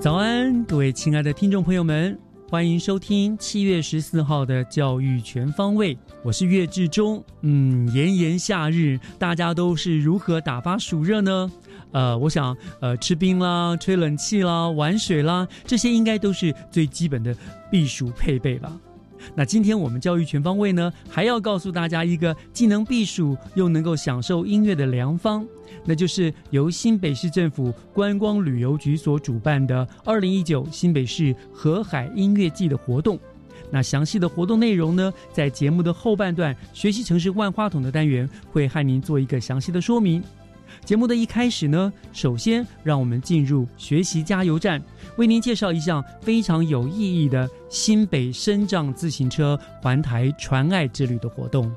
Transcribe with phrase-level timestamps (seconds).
[0.00, 7.22] 早安，各位亲爱的听众朋友们，欢迎收听七月十四号的《教育全方位》，我是岳志忠。
[7.42, 11.52] 嗯，炎炎夏日，大家都是如何打发暑热呢？
[11.92, 17.36] 呃，我想，呃，吃冰啦，吹冷气啦，玩水啦，这些应该都是最基本的
[17.70, 18.72] 避暑配备吧。
[19.34, 25.46] 那今天我们教育全方位呢，还要告诉大家一个既能避暑又能够享受音乐的良方。
[25.84, 33.18] 那就是由新北市政府观光旅游局所主办的二零一九新北市河海音乐季的活动。
[33.70, 40.22] 那详细的活动内容呢，在节目的后半段“学习城市万花筒”的单元会和您做一个详细的说明。
[40.84, 44.82] 节目的一开始呢，首先让我们进入学习加油站，
[45.16, 51.72] 为您介绍一项非常有意义的新北深藏自行车环台传爱之旅的活动。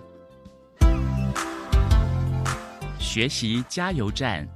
[2.98, 4.48] 学习加油站，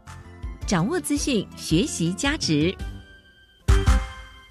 [0.66, 2.76] 掌握资讯，学习加值。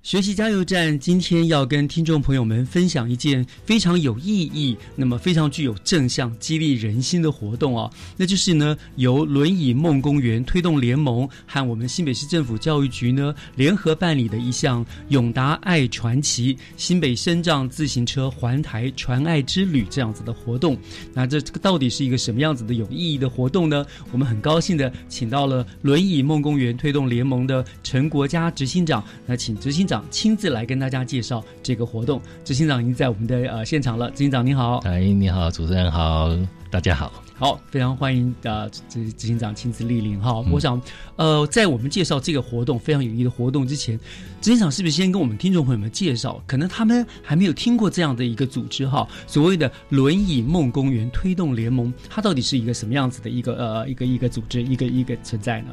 [0.07, 20.79] 学习加油站今天要跟听众朋友们分享一件非常有意义、那么非常具有正向激励人心的活动哦，那就是呢由轮椅梦公园推动联盟和我们新北市政府教育局呢联合办理的一项永达爱传奇新北深障自行车环台传爱之旅这样子的活动。
[21.13, 23.85] 那这到底是一个什么样子的有意义的活动呢？
[24.13, 29.96] 我们很高兴的请到了轮椅梦公园推动联盟的陈国家执行长，那请执行长。
[30.11, 34.11] 亲自来跟大家介绍这个活动，执行长已经在我们的呃现场了。
[34.11, 36.31] 执行长你好，哎，你好，主持人好，
[36.71, 40.41] 大家好，好，非常欢迎呃执执行长亲自莅临哈。
[40.51, 40.81] 我想
[41.17, 43.99] 呃，在我们介绍这个活动非常有意义的活动之前，
[44.41, 46.43] 执行长是不是先跟我们听众朋友们介绍？
[46.47, 55.69] 可能他们还没有听过这样的一个组织哈，所谓的轮椅梦公园推动联盟，它到底是一个什么样子的一个呃一个一个组织，一个一个存在呢？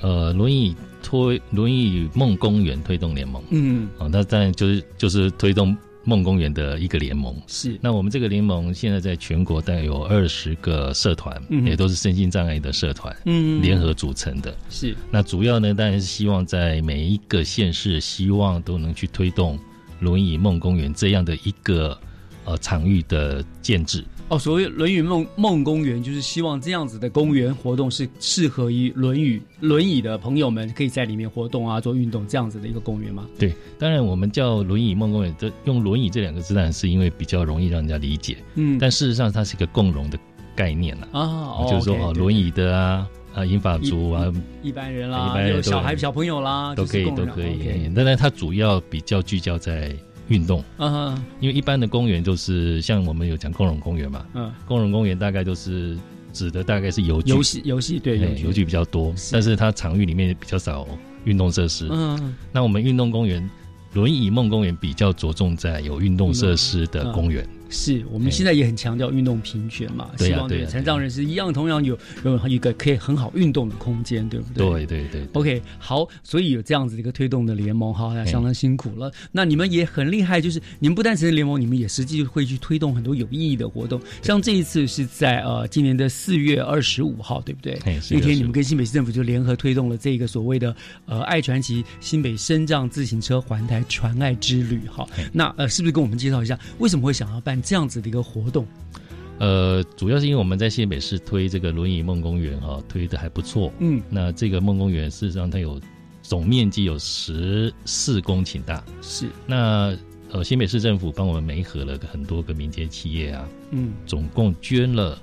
[0.00, 7.34] 呃，轮椅推轮椅梦公园推动联盟，嗯，啊，那当然就是就是推动梦公园的一个联盟。
[7.46, 14.56] 是，那我们这个联盟现在在全国大概有二十个社团，也都是身心障碍的社团，嗯，联合组成的。
[14.70, 19.58] 是，那主要呢，当然是希望在每一个县市，希望都能去推动
[20.00, 21.98] 轮椅梦公园这样的一个
[22.44, 24.04] 呃场域的建制。
[24.30, 33.26] 哦，所谓“轮椅梦梦公园”，就是希望这样子的公园活动是适合于轮椅轮椅的朋友们可以在里面活动啊，做运动这样子的一个公园吗？
[33.38, 38.36] 对，当然我们叫“轮椅梦公园”，这用“轮椅”这两个字，当然是因为比较容易让人家理解。
[38.56, 40.18] 嗯，但事实上它是一个共融的
[40.54, 44.30] 概念了啊，就是说哦，轮椅的啊啊，英法族啊，
[44.62, 47.90] 一般人啦，一般人小孩小朋友啦，都可以都可以。
[47.96, 49.96] 当然它主要比较聚焦在。
[50.28, 55.96] 运动，嗯，因为一般的公园就是像我们有讲共融公园嘛，嗯，共融公园大概就是
[56.32, 60.86] 指的大概是游，游戏游戏对，游具比较多，但是它场域里面比较少
[61.24, 63.48] 运动设施，嗯，那我们运动公园，
[63.94, 67.46] 轮椅梦公园比较着重在有运动设施的公园。
[67.68, 74.86] 是我们现在也很强调运动平权嘛，希望对残障人士一样，同样有有一个可以很好运动的空间，对不对？
[74.86, 75.28] 对对对。
[75.34, 79.12] OK，好，所以有这样子的一个推动的联盟，哈，相当辛苦了。
[79.30, 84.00] 那你们也很厉害，就是你们不单成立联盟，你们也实际会去推动很多有意义的活动。
[84.22, 87.78] 像这一次是在呃今年的四月二十五号，对不对？
[88.10, 90.74] 那天你们跟新北市政府就联合推动了这个所谓的
[91.04, 95.06] 呃爱传奇新北深障自行车环台传爱之旅，哈。
[95.32, 97.57] 那呃是不是跟我们介绍一下为什么会想要办？
[97.62, 98.66] 这样子的一个活动，
[99.38, 103.72] 呃，主要是因为我们在新北市推这个轮椅梦公园哈、推的还不错。
[103.78, 105.80] 嗯，那这个梦公园事实上它有
[106.22, 108.84] 总面积有十四公顷大。
[109.00, 109.96] 是，那
[110.30, 115.18] 呃，新北市政府帮我们媒合了很多个民间企业啊，嗯总共捐了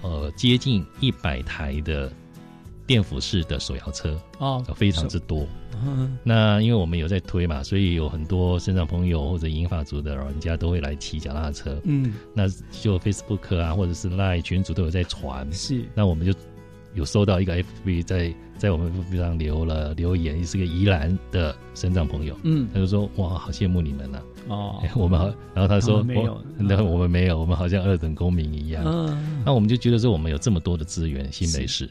[0.00, 2.10] 呃接近一百台的
[2.86, 5.46] 电辅式的手摇车，哦，呃非常之多。
[5.84, 11.78] 嗯那因为我们有在推嘛，所以有很多身障朋友或者银发族的老人家都会来骑脚踏车。
[11.84, 12.48] 嗯，那
[12.80, 15.46] 就 Facebook 啊，或者是 Line 群组都有在传。
[15.52, 16.32] 是，那我们就
[16.94, 24.18] 有收到一个 FB 在在我们 FB 上留了留言，是个宜兰的身障朋友，嗯他就说哇，好羡慕你们呐、
[24.48, 28.82] 哦哎，我们好，然后他说他没有我那 我们没有，我们好像二等公民一样。
[28.86, 31.90] 嗯那我们就觉得说，我们有这么多的资源，新北市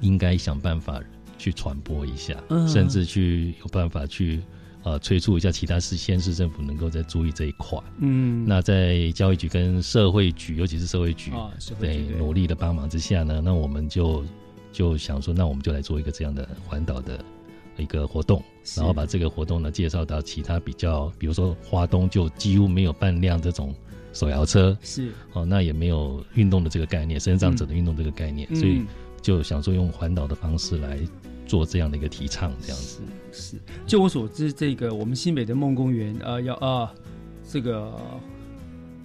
[0.00, 1.00] 应该想办法
[1.36, 2.68] 去传播一下，嗯。
[2.68, 4.40] 甚至去有办法去
[4.82, 7.78] 呃催促一下其他市县市政府能够再注意这一块。
[7.98, 11.32] 嗯，那在教育局跟社会局，尤其是社会局，
[11.80, 14.24] 对努力的帮忙之下呢，那我们就
[14.72, 17.24] 就想说，那我们就来做一个这样的环岛的
[17.76, 18.42] 一个活动，
[18.76, 23.74] 然后把这个活动呢介绍到其他比较，比如说华东就几乎没有半辆这种
[24.12, 28.86] 手摇车，是，哦，那也没有运动的这个概念，身障者的运动这个概念，所以嗯
[29.28, 30.98] 就想说用环岛的方式来
[31.46, 33.02] 做这样的一个提倡，这样子。
[33.30, 36.88] 是，就我所知，这个我们新北的梦公园，呃，要呃，
[37.46, 37.92] 这个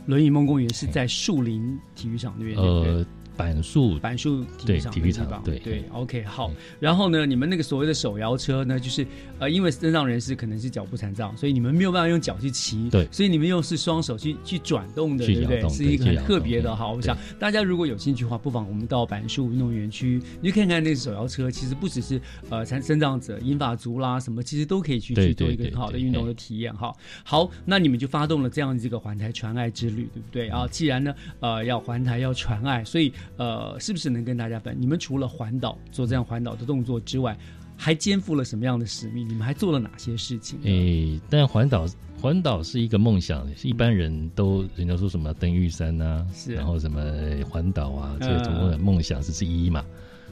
[0.06, 3.06] 轮椅梦公园是在树林体育场那边，呃，
[3.36, 4.00] 板树。
[4.00, 6.50] 板树体育对场体育场对对，OK 好。
[6.52, 6.56] 嗯。
[6.80, 9.06] 然后呢，你们那个所谓的手摇车呢，就是
[9.44, 15.70] 呃，因为身障人士可能是脚部残障，所以你们没有办法用脚去骑，对所以你们用是双手去去转动的，对不对？
[15.70, 16.70] 是一个很特别的。
[16.70, 26.94] 对好，我想大家如果有兴趣的话，不妨我们到板树运动园区，你去看看那个手摇车，其实不只是呃残身障者、英法族啦什么，其实都可以去去做一个很好的运动的体验哈。
[27.26, 30.66] 好，那你们就发动了这样一个环台传爱之旅，对不对啊？
[30.72, 34.74] 既然呢，呃，要环台要传爱，所以呃，是不是能跟大家分？
[34.80, 37.38] 你们除了环岛做这样环岛的动作之外，
[37.78, 39.28] 还肩负了什么样的使命？
[39.28, 40.66] 你们还做了哪些事情呢？
[40.66, 41.86] 诶，但环岛
[42.22, 47.02] 环岛是一个梦想，一般人都人家说什么登玉山啊，是然后什么
[47.50, 49.84] 环岛啊，这嗯个总共的梦想是之一嘛。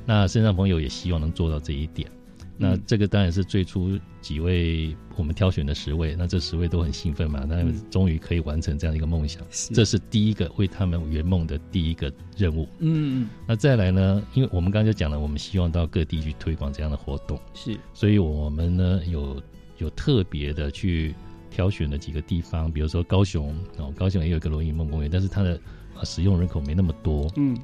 [0.06, 2.10] 那身上朋友也希望能做到这一点。
[2.58, 2.84] 那嗯。
[2.86, 7.74] 这个当然是最初几位我们挑选的十位，那这十位都很兴奋嘛，那嗯。
[7.90, 9.74] 终于可以完成这样一个梦想，是。
[9.74, 12.68] 这是第一个为他们圆梦的第一个任务。
[12.80, 17.40] 嗯，嗯那再来呢，因为我们刚刚就讲了，我们希望到各地去推广这样的活动。
[17.54, 17.78] 是。
[17.94, 19.42] 所以我们呢有
[19.78, 21.16] 有特别的去
[21.50, 25.60] 挑选了几个地方，比如说高雄哦，高雄也有一个轮椅梦公园，但是它的、
[25.96, 27.56] 呃使用人口没那么多，嗯。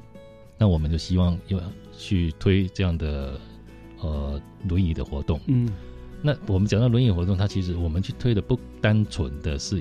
[0.60, 1.60] 那我们就希望要
[1.96, 3.38] 去推这样的
[4.00, 5.40] 呃轮椅的活动。
[5.46, 5.68] 嗯。
[6.20, 9.80] 那我们讲到轮椅活动，它其实我们去推的不单纯的是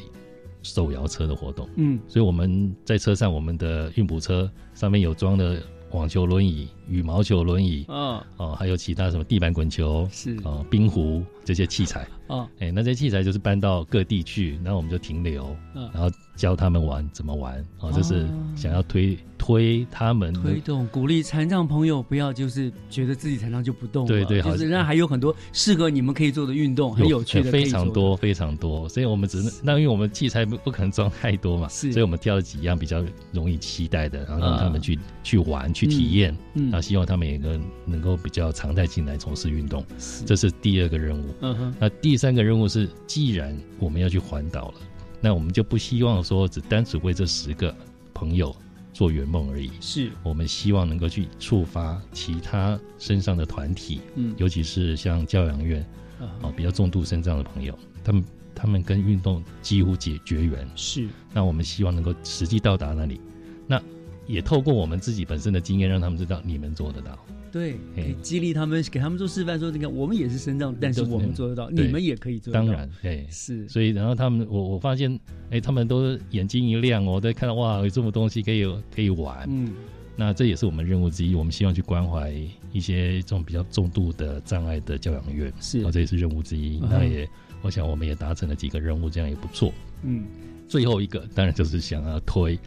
[0.62, 2.00] 手摇车的活动，嗯。
[2.08, 5.62] 所以我们在车上，我们的运补车上面有装的
[5.92, 10.08] 网球轮椅、羽毛球轮椅嗯哦，还有其他什么地板滚球。
[10.12, 10.38] 是。
[10.44, 19.18] 哦，冰壶这些器材，哦哎、那这些器材就是搬到各地去，然后我们就停留，嗯然后教他们玩怎么玩，哦，这是哦想要推
[19.48, 20.34] 推他们。
[20.34, 27.88] 的推动鼓励残障朋友不要就是觉得自己残障就不动了，对对好就是让还有很多适合你们可以做的运动，很有趣的，非常。
[27.88, 31.92] 多非常多，所以我们只能那因为我们器材不不可能装太多嘛，是。
[31.94, 33.02] 所以我们挑了几样比较
[33.32, 36.64] 容易期待的，然后让他们去、去玩去嗯体验，嗯。
[36.66, 39.86] 然后希望他们也能能够比较常态进来从事运动，
[40.26, 41.26] 这是第二个任务。
[41.40, 41.76] 嗯哼。
[41.80, 44.76] 那第三个任务是，既然我们要去环岛了，
[45.22, 47.74] 那我们就不希望说只单纯为这十个
[48.14, 48.54] 朋友
[48.98, 49.70] 做圆梦而已。
[49.80, 55.86] 是我们希望能够去触发其他身上的团体，嗯尤其是像教养院
[56.20, 58.26] 啊哦比较重度身障的朋友，他们
[58.56, 60.68] 他们跟运动几乎解绝缘。
[60.76, 63.22] 是那我们希望能够实际到达那里，
[63.68, 63.80] 那
[64.26, 67.20] 也透过我们自己本身的经验，让他们知道你们做得到。
[67.52, 72.66] 对，可以激励他们，给他们做示范，说你看我们也是身障，但是我们做得到，你们也可以做得到。
[72.66, 79.48] 当然，对，是所以然后他们，我我发现，哎，他们都眼睛一亮我，在看到哇，有这么东西可以可以玩。
[79.50, 79.74] 嗯
[80.20, 82.34] 那这也是我们任务之一，我们希望去关怀
[82.72, 86.80] 一些这种比较重度的障碍的教养院，是哦，这也是任务之一。
[86.80, 87.30] 嗯那也，
[87.62, 89.72] 我想我们也达成了几个任务，这样也不错。
[90.02, 90.26] 嗯
[90.68, 92.58] 最后一个当然就是想要推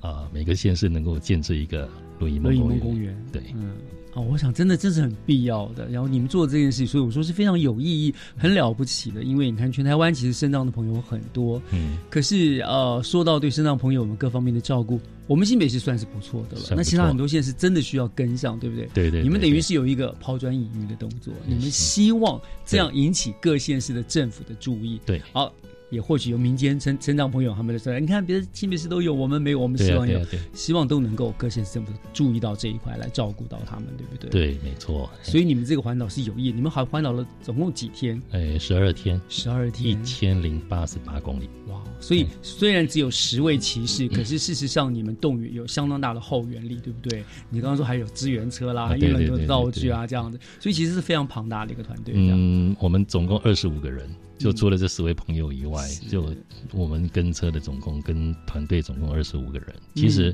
[0.00, 1.88] 啊、每个县市能够建设一个
[2.20, 2.78] 轮椅梦轮椅公园。
[2.78, 3.72] 梦公园，对嗯。
[4.14, 5.88] 啊，我想真的这是很必要的。
[5.88, 9.22] 然后你们做这件事情，所以我说是非常有意义、很了不起的。
[9.22, 16.62] 因为你看，全台湾其实身障的朋友很多，嗯，可是呃，说到对身障朋友们各方面的照顾，我们新北市算是不错的了。
[16.76, 18.88] 那其他很多县是真的需要跟上，对不对？
[18.94, 25.00] 对对你们等于是有一个抛砖引玉的动作，你们希望这样引起各县市的政府的注意。
[25.04, 25.52] 对好，
[25.90, 30.20] 也或许有民间成成长朋友他们就说，你看别的新北市都有，我们没有，我们希望有，
[30.52, 34.30] 希望都能够各县市政府注意到这一块来照顾到他们，对不对？。
[34.30, 35.10] 对，没错。
[35.22, 38.20] 所以你们这个环岛是有意，你们还环岛了总共几天？
[38.30, 41.48] 哎，十二天，十二天一天，千零八十八公里。
[41.68, 41.82] 哇！
[42.00, 47.24] 所以虽然只有十位骑士，嗯可是事实上你们动员有相当大的后援力，对不对？
[47.50, 52.14] 你刚刚说还有支援车啦，啊还运了很多道具啊，这样子，所以其实是非常庞大的一个团队。
[52.16, 56.32] 嗯，我们总共二十五个人，就除了这十位朋友以外，是就
[56.72, 59.74] 我们跟车的总共跟团队总共二十五个人。
[59.94, 60.30] 其实，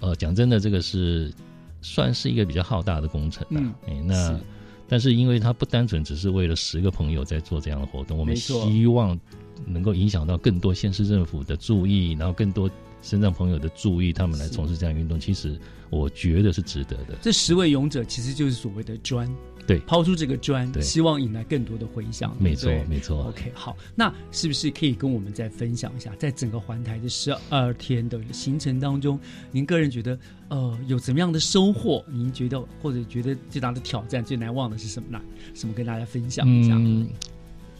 [0.00, 1.32] 嗯呃，讲真的，这个是
[1.80, 3.74] 算是一个比较浩大的工程嗯啊。
[3.86, 4.40] 哎、那是
[4.88, 9.18] 但是因为它不单纯只是为了十个朋友在做这样的活动，我们希望
[9.66, 12.70] 能够影响到更多县市政府的注意，然后更多
[13.00, 15.18] 身障朋友的注意，他们来从事这样运动。
[15.18, 15.58] 其实
[15.88, 17.16] 我觉得是值得的。
[17.22, 19.26] 这十位勇者其实就是所谓的砖，
[19.66, 22.36] 对抛出这个砖，对希望引来更多的回响。
[22.40, 23.28] 没错没错。
[23.28, 29.18] OK，好，那是不是可以跟我们再分享一下，在整个环台的十二天的行程当中，
[29.50, 32.04] 您个人觉得呃有怎么样的收获？
[32.08, 35.20] 您觉得或者觉得最大的挑战、最难忘的是什么呢？
[35.54, 36.74] 什么跟大家分享一下？
[36.76, 37.08] 嗯，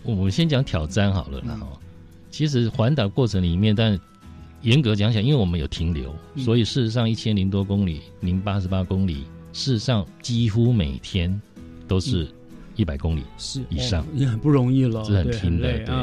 [0.02, 1.58] 我们先讲挑战好了啦。
[1.60, 1.68] 嗯、
[2.30, 3.98] 其实环岛过程里面，但
[4.62, 11.40] 严格讲起来，因为我们有停留，嗯所以事实上一千零多公里，零八十八公里，事实上几乎每天
[11.92, 12.26] 都是
[12.76, 13.22] 一百公里。
[13.36, 15.94] 是以上哦也很不容易了，是很对拼的对。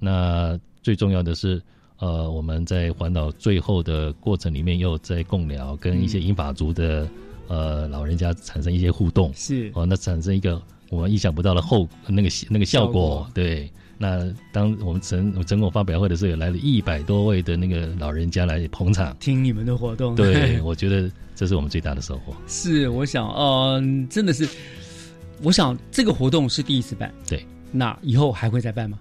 [0.00, 1.62] 那最重要的是，
[1.98, 7.08] 呃，我们在环岛最后的过程里面，又在共聊，跟一些嗯英法族的、
[7.46, 9.30] 呃老人家产生一些互动。
[9.34, 12.92] 是哦，那产生一个我们意想不到的后那个那个效果。
[12.92, 19.14] 效果对，那当我们成成果发表会的时候，也来了一百多位的那个老人家来捧场。
[19.20, 22.34] 听你们的活动，对， 我觉得这是我们最大的收获。
[22.48, 24.48] 是，我想，嗯、真的是，
[25.42, 28.98] 我想这个活动是第一次办，对，那以后还会再办吗？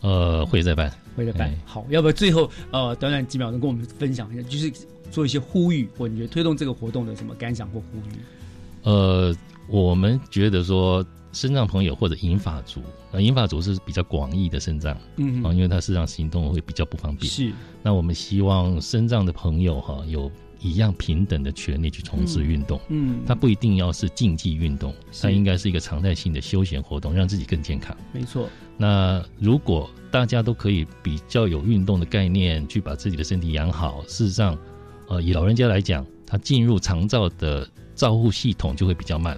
[0.00, 0.92] 呃，会再办。
[1.16, 1.58] 会再办哎。
[1.66, 4.72] 好，要不要最后呃短短几秒钟跟我们分享一下，就是
[5.10, 8.20] 做一些呼吁，或你觉得推动这个活动的什么感想或呼吁？
[8.84, 9.34] 呃，
[9.66, 12.80] 我们觉得说，身障朋友或者银发族，
[13.12, 17.30] 那，银发族是比较广义的身障嗯啊、因为他事实上行动会比较不方便。
[17.30, 20.30] 是那我们希望身障的朋友哈、有
[20.60, 22.80] 一样平等的权利去从事运动。
[22.88, 27.96] 嗯，它不一定要是竞技运动，是它应该是一个常态性的休闲活动，让自己更健康。
[28.12, 34.58] 没错，那如果大家都可以比较有运动的概念，去把自己的身体养好，事实上，
[35.08, 39.36] 呃，以老人家来讲，他进入长照的照护系统就会比较慢，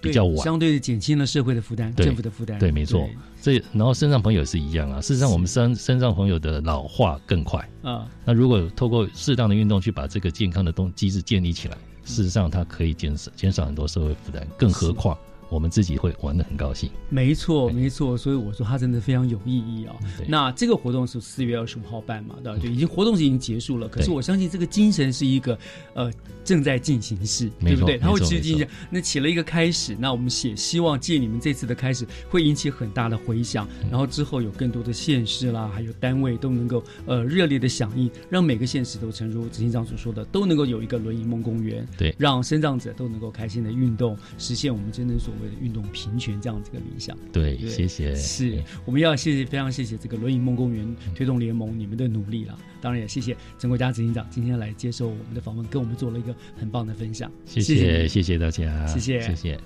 [0.00, 0.36] 比对较晚。
[0.38, 3.08] 相对的减轻了社会的负担，政府的负担，对没错
[3.46, 5.00] 这然后身障朋友也是一样啊。
[5.00, 7.60] 事实上，我们身身障朋友的老化更快。
[7.82, 14.44] 啊，那如果透过适当的运动去把这个健康的动机制建立起来，事实上它可以减少减少很多社会负担。
[14.58, 15.16] 更何况
[15.48, 16.90] 我们自己会玩的很高兴。
[17.08, 22.58] 没错，没错，所以我说它真的非常有意义啊、对那这个活动是四月二十五号办嘛，对吧？
[22.60, 25.58] 对，已经活动是已经结束了，可是我相信这个精神是一个
[25.94, 26.12] 呃
[26.44, 27.98] 正在进行式，对不对？
[27.98, 28.66] 它会持续进行。
[28.90, 47.16] 那起了一个开始，那我们写希望借你们这次的开始，会引起很大的回响，嗯然后之后有更多的县市啦，还有单位都能够呃热烈的响应，让每个县市都诚如执行长所说的，都能够有一个轮椅梦公园，对让身障者都能够开心的运动，实现我们真正所谓的运动平权这样子一个理想。
[47.32, 48.14] 对，对谢谢。
[48.14, 52.56] 是，我们要谢谢，非常谢谢这个轮椅梦公园推动联盟你们的努力啦。
[52.80, 57.30] 当然也谢谢陈国家执行长今天来接受我们的访问，跟我们做了一个很棒的分享。
[57.44, 59.60] 谢谢谢谢谢大家，谢谢谢谢。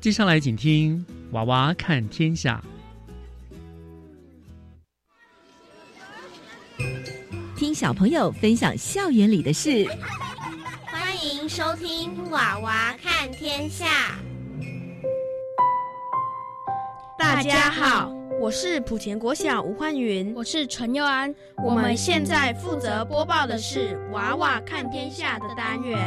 [0.00, 0.98] 接下来请听
[1.30, 2.62] 《娃娃看天下》。
[7.56, 9.86] 听小朋友分享校园里的事。
[10.86, 14.18] 欢迎收听《娃娃看天下》。
[17.22, 21.32] 大家好，我是浦前国小吴焕云，我是陈佑安。
[21.64, 25.98] 我们现在负责播报的是《娃娃看天下》的单元。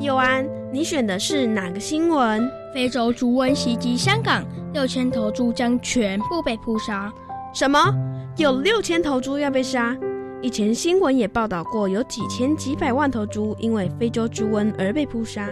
[0.00, 2.50] 佑安，你选的是哪个新闻？
[2.72, 4.42] 非洲猪瘟袭击香港，
[4.72, 7.12] 六千头猪将全部被扑杀。
[7.52, 7.94] 什么？
[8.38, 9.94] 有六千头猪要被杀？
[10.40, 15.50] 以前新闻也报道过，有几千几百万头猪因为非洲猪瘟而被扑杀。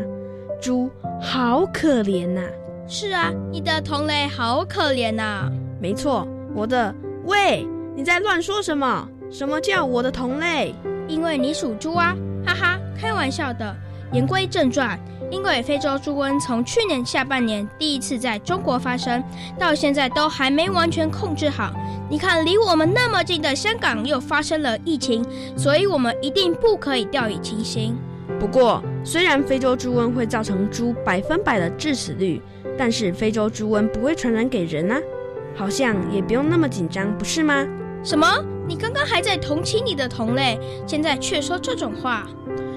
[0.62, 0.90] 猪
[1.20, 2.40] 好可怜呐、
[2.90, 5.46] 是啊，你的同类好可怜呐、
[5.78, 6.94] 没错，我的。
[7.26, 9.06] 喂，你在乱说什么？
[9.30, 10.74] 什么叫我的同类？
[11.06, 12.16] 因为你属猪啊，
[12.46, 13.76] 哈哈，开玩笑的。
[14.12, 14.98] 言归正传，
[15.30, 19.22] 因为非洲猪瘟从去年下半年第一次在中国发生，
[19.58, 21.70] 到现在都还没完全控制好。
[22.08, 25.22] 你看，离我们那么近的香港又发生了疫情，
[25.58, 27.94] 所以我们一定不可以掉以轻心。
[28.38, 32.40] 不过，虽然非洲猪瘟会造成猪百分百的致死率，
[32.76, 34.98] 但是非洲猪瘟不会传染给人啊，
[35.56, 37.66] 好像也不用那么紧张，不是吗？
[38.04, 38.26] 什么？
[38.66, 42.26] 你刚刚还在同情你的同类，现在却说这种话？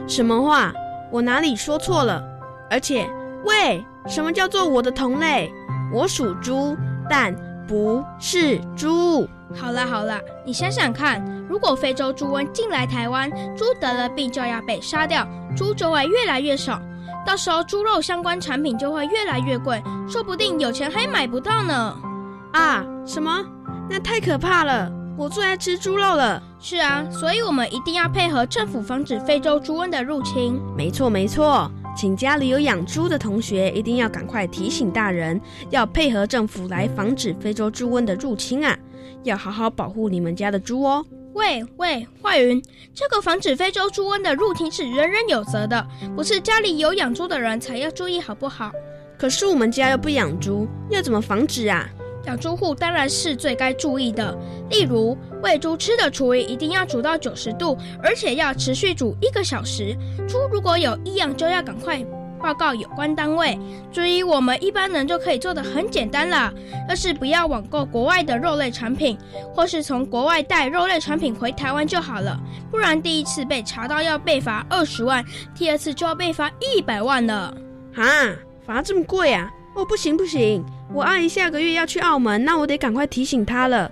[0.07, 0.73] 什么话？
[1.11, 2.23] 我哪里说错了？
[2.69, 3.05] 而且，
[3.45, 5.51] 喂，什么叫做我的同类？
[5.93, 6.75] 我属猪，
[7.09, 7.35] 但
[7.67, 9.27] 不是猪。
[9.53, 16.81] 好了好了，你想想看，如果非洲猪瘟进来台湾，猪得了病就要被杀掉，猪就会越来越少，
[17.25, 21.95] 到时候猪肉相关产品就会越来越贵，说不定有钱还买不到呢。
[22.53, 22.85] 啊？
[23.05, 23.45] 什么？
[23.89, 24.91] 那太可怕了！
[25.17, 26.41] 我最爱吃猪肉了。
[26.59, 30.59] 是啊，所以我们一定要配合政府防止非洲猪瘟的入侵。
[30.77, 35.39] 没错没错，请家里有养猪的同学一定要赶快提醒大人，
[35.69, 38.77] 要配合政府来防止非洲猪瘟的入侵啊！
[39.23, 41.05] 要好好保护你们家的猪哦。
[41.33, 42.61] 喂喂，坏云，
[42.93, 48.71] 这个防止非洲猪瘟的入侵是人人有责的，不是家里有养猪的人才要注意，好不好？
[49.17, 51.87] 可是我们家又不养猪，要怎么防止啊？
[52.25, 54.37] 养猪户当然是最该注意的，
[54.69, 59.97] 例如喂猪吃的厨余一定要煮到九十度，而且要持续煮一个小时。
[60.27, 62.05] 猪如果有异样，就要赶快
[62.41, 63.57] 报告有关单位。
[63.91, 66.53] 注意我们一般人就可以做的很简单了，
[66.89, 69.17] 要是不要网购国外的肉类产品，
[69.53, 72.39] 或是从国外带肉类产品回台湾就好了。
[72.69, 75.23] 不然第一次被查到要被罚二十万，
[75.55, 77.53] 第二次就要被罚一百万了。
[77.95, 78.05] 啊，
[78.65, 79.51] 罚这么贵啊！
[79.75, 80.63] 哦，不行不行。
[80.93, 83.89] 我阿姨下个月要去澳门，那我得赶快提醒她了。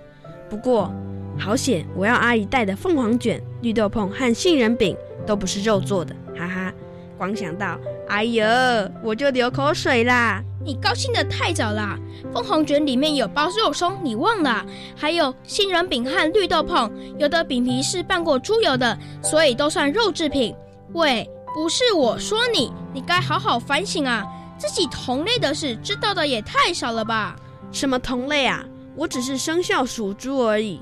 [0.49, 0.93] 不过
[1.37, 6.73] 好险，我要阿姨带的凤凰卷、绿豆椪和杏仁饼都不是肉做的，哈哈！
[7.19, 10.41] 光想到，哎呀，我就流口水啦。
[10.63, 11.97] 你高兴的太早啦！
[12.33, 14.65] 凤凰卷里面有包肉松，你忘了？
[14.95, 20.55] 还有杏仁饼和绿豆椪，有的饼皮是拌过猪油的，所以都算肉制品。
[20.93, 24.25] 喂，不是我说你，你该好好反省啊！
[24.57, 27.35] 自己同类的事知道的也太少了吧？
[27.71, 28.63] 什么同类啊？
[28.95, 30.79] 我只是生肖属猪而已。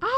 [0.00, 0.08] 啊！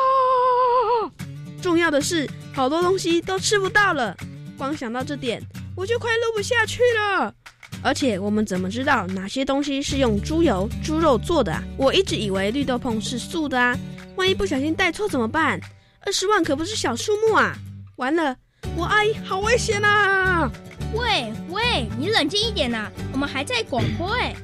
[1.60, 4.16] 重要的是，好多东西都吃不到了。
[4.56, 5.42] 光想到这点，
[5.76, 7.34] 我就快录不下去了。
[7.82, 11.62] 而且，我们怎么知道哪些东西是用猪油、猪肉做的啊？
[11.76, 13.76] 我一直以为绿豆椪是素的啊。
[14.16, 15.60] 万一不小心带错怎么办？
[16.00, 17.56] 二十万可不是小数目啊！
[17.96, 18.36] 完了，
[18.76, 20.50] 我阿姨好危险啊！
[20.94, 22.90] 喂喂，你冷静一点呐！
[23.12, 24.34] 我们还在广播哎。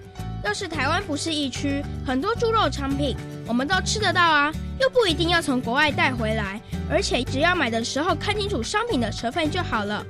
[0.42, 3.14] 要是台湾不是疫区，很多猪肉产品
[3.46, 6.60] 我们都吃得到啊，又不一定要从国外带回来。
[6.90, 10.04] 而且只要买的时候看清楚商品的成分就好了，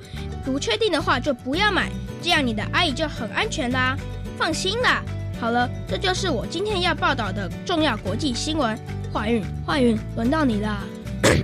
[0.45, 1.91] 不确定的话就不要买，
[2.23, 3.97] 这样你的阿姨就很安全啦。
[4.39, 5.03] 放心啦。
[5.39, 8.79] 好了，这就是我今天要报道的重要国际新闻。
[9.13, 10.79] 坏运，坏运，轮到你了。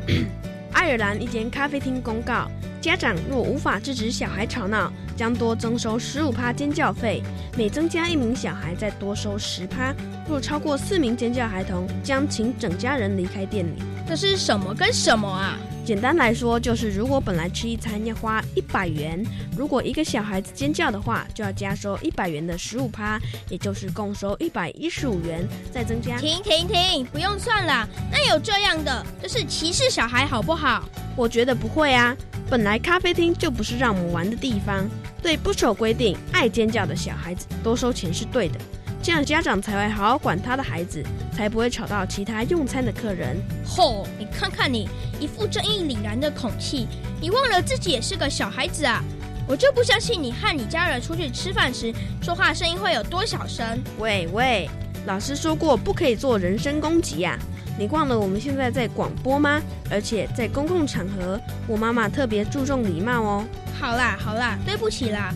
[0.73, 2.49] 爱尔兰一间咖啡厅公告。
[2.81, 7.23] 家长若无法制止小孩吵闹，将多征收十五趴尖叫费。
[7.57, 9.95] 每增加一名小孩，再多收十趴。
[10.29, 13.83] 若超过四名尖叫孩童，将请整家人离开店里。
[14.07, 15.57] 这是什么跟什么啊？
[15.85, 19.25] 简单来说，就是如果本来吃一餐要花一百元，
[19.57, 26.19] 如果一个小孩子尖叫的话，就要加收一百元的十五趴，也就是共收一百一十五元，再增加。
[26.19, 27.89] 停停停，不用算了。
[28.11, 30.89] 那有这样的，这是歧视小孩，好不好？
[31.17, 32.17] 我觉得不会啊。
[32.49, 34.89] 本来咖啡厅就不是让我们玩的地方，
[35.23, 38.59] 对不守规定、爱尖叫的小孩子多收钱是对的，
[39.03, 41.03] 这样家长才会好好管他的孩子，
[41.33, 43.37] 才不会吵到其他用餐的客人。
[43.65, 46.87] 吼，你看看你一副正义凛然的口气，
[47.21, 49.03] 你忘了自己也是个小孩子啊！
[49.49, 53.65] 我就不相信你和你家人出去吃饭时说话声音会有多小声。
[53.99, 54.69] 喂喂，
[55.07, 57.39] 老师说过不可以做人身攻击呀。
[57.79, 59.61] 你忘了我们现在在广播吗？
[59.91, 63.45] 而且在公共场合，我妈妈特别注重礼貌哦。
[63.79, 65.33] 好啦好啦，对不起啦。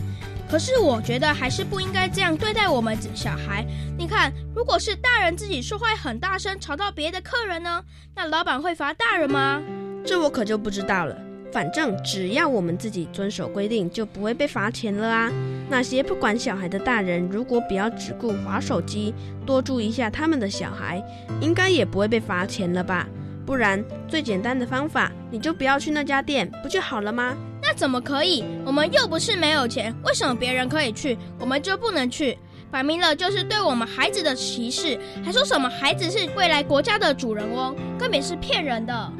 [0.49, 3.65] 可是我觉得还是不应该这样对待我们小孩。
[3.97, 7.81] 你看，如果是大人自己说话很大声，吵到别的客人呢，
[8.15, 9.61] 那老板会罚大人吗？
[10.05, 11.15] 这我可就不知道了。
[11.51, 15.31] 反正只要我们自己遵守规定，就不会被罚钱了啊！
[15.69, 19.13] 那些不管小孩的大人，如果不要只顾划手机，
[19.45, 21.03] 多注意一下他们的小孩，
[21.41, 23.07] 应该也不会被罚钱了吧？
[23.45, 27.35] 不然最简单的方法，你就不要去那家店，不就好了吗？
[27.61, 28.43] 那怎么可以？
[28.65, 32.37] 我们又不是没有钱，为什么别人可以去，我们就不能去？
[32.69, 39.13] 摆明了就是对我们孩子的歧视，还说什么孩子是未来国家的主人翁，根本是骗人的！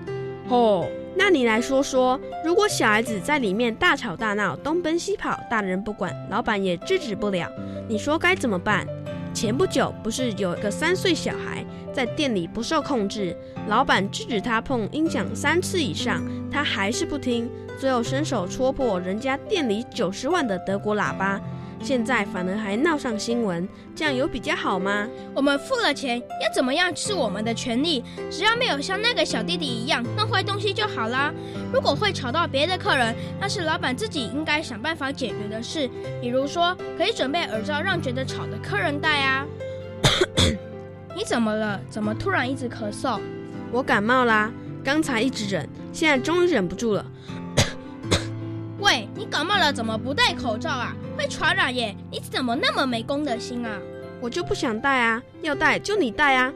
[0.47, 0.87] 哦。
[1.15, 7.49] 那你来说说，如果小孩子在里面大吵大闹、东奔西跑，大人不管，老板也制止不了，
[7.87, 8.87] 你说该怎么办？
[9.33, 13.35] 前不久不是有一个三岁小孩在店里不受控制，
[13.67, 21.39] 老板制止他碰音响三次以上，他还是不听，最后伸手戳破人家店里九十万的德国喇叭。
[21.83, 25.07] 现在反而还闹上新闻，这样有比较好吗？
[25.33, 31.33] 我们付了钱，要怎么样是我们的权利，只要没有像那个小弟弟一样弄坏东西就好啦。
[31.73, 35.89] 如果会吵到别的客人，那是老板自己应该想办法解决的事。
[36.21, 39.45] 比如说，可以准备耳罩让觉得吵的客人戴啊。
[41.15, 41.81] 你怎么了？
[41.89, 43.19] 怎么突然一直咳嗽？
[43.71, 44.51] 我感冒啦，
[44.83, 47.05] 刚才一直忍，现在终于忍不住了。
[48.79, 50.95] 喂，你感冒了怎么不戴口罩啊？
[51.21, 51.95] 会传染耶！
[52.09, 53.79] 你怎么那么没公德心啊？
[54.19, 56.51] 我就不想戴啊，要戴就你戴啊。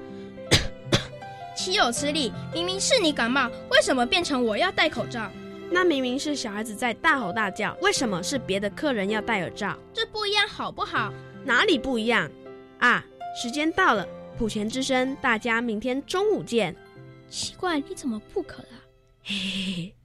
[1.56, 2.34] 岂有此理！
[2.52, 5.30] 明明是你感冒，为什么变成我要戴口罩？
[5.70, 9.78] 那明明是小孩子在大吼大叫，为什么是别的客人要戴耳罩？
[9.94, 11.14] 这不一样好不好？
[11.44, 12.28] 哪里不一样？
[12.80, 13.06] 啊，
[13.40, 16.76] 时间到了，普贤之声，大家明天中午见。
[17.30, 18.70] 奇怪，你怎么不渴了？
[19.24, 19.96] 嘿嘿嘿。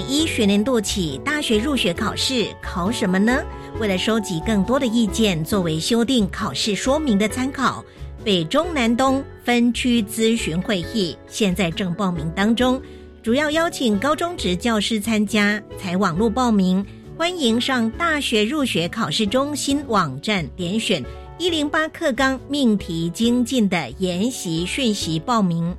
[0.00, 3.42] 一学年度起，大学入学考试考什么呢？
[3.78, 7.84] 为了收集更多的意见，作为修订考试说明的参考，
[8.24, 12.80] 北中南东分区咨询会议现在正报名当中，
[13.22, 16.84] 主要邀请高中职教师参加，采网络报名。
[17.16, 21.04] 欢迎上大学入学考试中心网站点选
[21.38, 25.76] 一零八课纲命题精进的研习讯息报名。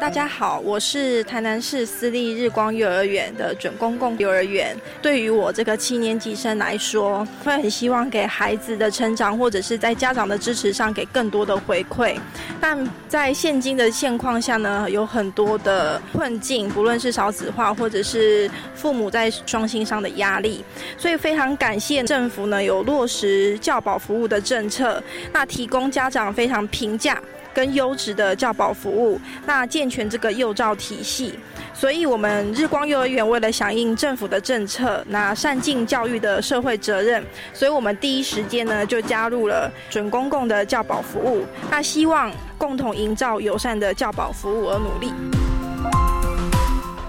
[0.00, 4.74] 大家好，我是台南市私立日光幼儿园的准公共幼儿园。
[5.02, 12.18] 对于我这个七年级生来说，会很希望给孩子的成长，或者是在家长的支持上给更多的回馈。
[12.58, 20.64] 但在现今的现况下呢，有很多的困境，不论是少子化，或者是父母在双薪上的压力，
[20.96, 27.20] 所以非常感谢政府呢有落实教保服务的政策，那提供家长非常平价。
[27.54, 31.34] 跟优质的教保服务，那健全这个幼照体系，
[31.74, 45.12] 所以我们日光幼儿园为了响应政府的政策，那善尽教育的社会责任，所以我们第一时间呢就加入了准公共的教保服务，那希望共同营造友善的教保服务而努力。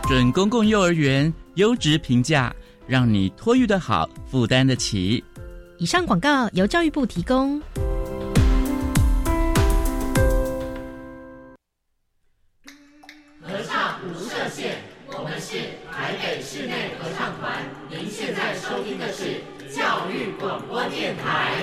[0.08, 2.54] 准公共幼儿园优质评价，
[2.86, 5.24] 让你托育的好，负担得起。
[5.78, 7.62] 以上广告由教育部提供。
[20.42, 21.54] 广播电台。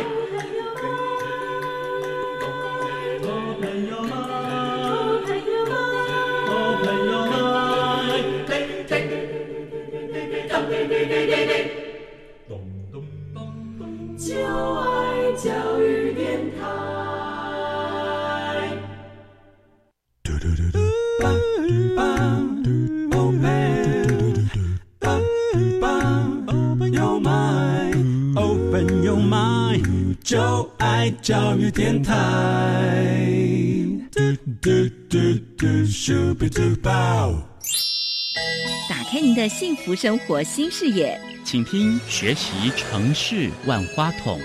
[14.16, 17.07] 就爱教育电台。
[30.28, 32.12] 就爱教育电台。
[34.12, 34.20] 嘟
[34.60, 34.70] 嘟
[35.08, 35.18] 嘟
[35.56, 37.32] 嘟，咻比嘟爆
[38.90, 44.38] 打开您的幸福生活新视野，请听学习城市万花筒。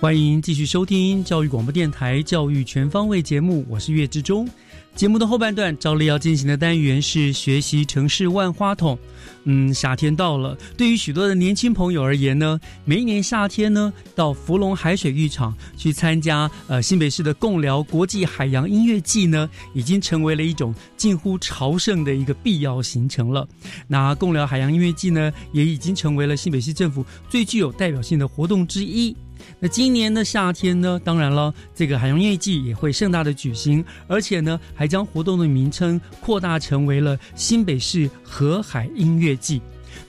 [0.00, 4.48] 欢迎继续收听教育广播电台《教育全方位》节目，我是岳志忠。
[4.94, 8.98] 节目的后半段，照例要进行的单元是学习城市万花筒。
[9.44, 23.46] 嗯，夏天到了，对于许多的年轻朋友而言呢，每一年夏天呢，到福隆海水浴场去参加呃新北市的共寮国际海洋音乐季呢，已经成为了一种近乎朝圣的一个必要行程了。
[23.86, 29.16] 那共寮海洋音乐季呢，也已经成为了新北市政府最具有代表性的活动之一。
[29.60, 39.60] 那今年的夏天呢，当然了，这个海洋音乐季也会盛大的举行，而且呢，还将活动的名称扩大成为了新北市河海音乐季。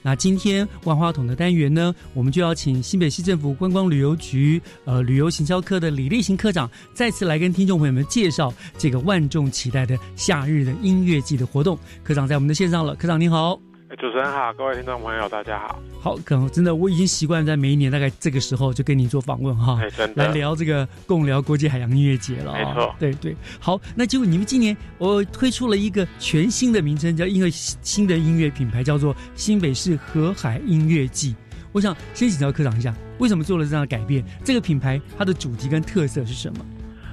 [0.02, 11.78] 那今天万花筒的单元呢，我们就要请新北市政府观光旅游局呃旅游行销科的李立行科长再次来跟听众朋友们介绍这个万众期待的夏日的音乐季的活动。
[12.04, 13.69] 科长在我们的线上了，科长您好。
[13.98, 15.80] 主持人好，各位听众朋友，大家好。
[16.00, 22.54] 好，可能真的我已经习惯在每一年大概这个时候就跟你做访问哈，真的来聊这个共聊国际海洋音乐节了。
[22.54, 23.36] 没错，对对。
[23.60, 31.36] 好，那结果你们今年我推出了一个全新的名称，叫因为新的音乐品牌叫做新北市河海音乐季。
[31.72, 34.24] 我想先请教科长一下，为什么做了这样的改变？
[34.46, 36.64] 这个品牌它的主题跟特色是什么？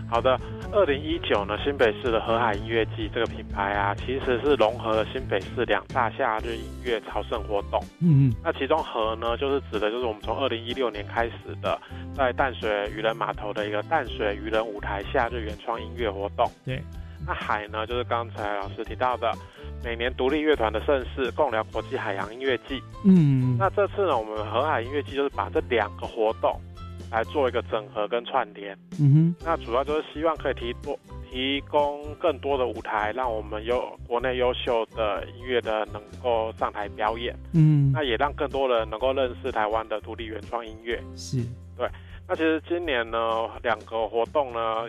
[0.09, 0.39] 好的，
[0.73, 7.81] 二零一九呢，新北市的河海音乐季这个品牌啊，其实是融合了新北市两大夏日音乐朝圣活动。
[8.01, 8.35] 嗯嗯。
[8.45, 11.81] 那其中河呢，就是指的就是我们从二零一六年开始的，
[12.15, 16.51] 在淡水渔人码头的一个淡水渔人舞台夏日原创音乐活动。
[16.65, 16.83] 对。
[17.27, 19.33] 那海呢，就是刚才老师提到的，
[19.83, 22.83] 每年独立乐团的盛事——共聊国际海洋音乐季。
[23.05, 23.57] 嗯。
[23.59, 26.61] 那这次呢，我们河海音乐季就是把这两个活动。
[27.11, 30.99] 来做一个整合跟串联，嗯哼，那主要就是希望可以提多
[31.31, 41.01] 提供更多的舞台，让我们有国内优秀的音乐的能够上台表演，嗯，那也让更多人能够认识台湾的独立原创音乐。
[41.17, 41.39] 是，
[41.77, 41.89] 对。
[42.29, 44.89] 那其实今年呢，两个活动呢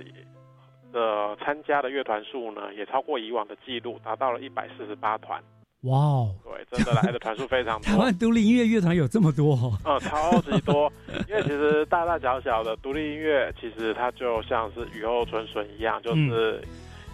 [0.92, 5.40] 的参加的乐团数呢，也超过以往的记录，达到了一百四十八团。
[5.82, 6.36] 哇哦！
[6.44, 7.86] 对，真的来的团数非常多。
[7.88, 9.78] 台湾独立音乐乐团有这么多哦？
[9.86, 10.92] 嗯，超级多。
[11.30, 16.62] 因为其实大大小小的独立音乐，其实它就像是雨后春笋一样，就是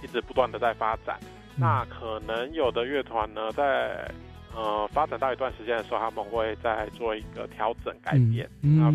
[0.03, 1.19] 一直不断的在发展。
[1.55, 4.09] 那可能有的乐团呢，在
[4.55, 8.91] 呃发展到一段时间的时候，他们会再做一个调整改变，那、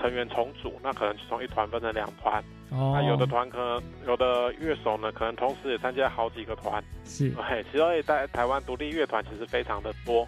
[0.00, 2.42] 成员重组，那可能就从一团分成两团。
[2.70, 6.82] 哦那有的团可能有的乐手呢，可能同时也参加好几个团。
[7.04, 10.26] 是对，其实在台湾独立乐团其实非常的多。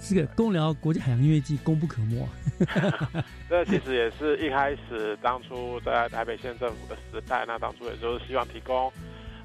[0.00, 2.26] 这个公聊国际海洋音乐季功不可没。
[3.48, 8.90] 这其实也是一开始当初在台北县政府的时代，那当初也就是希望提供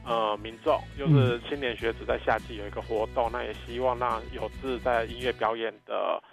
[0.08, 6.24] 呃民众，就是青年学子在夏季有一个活动，那也希望让有志在音乐表演的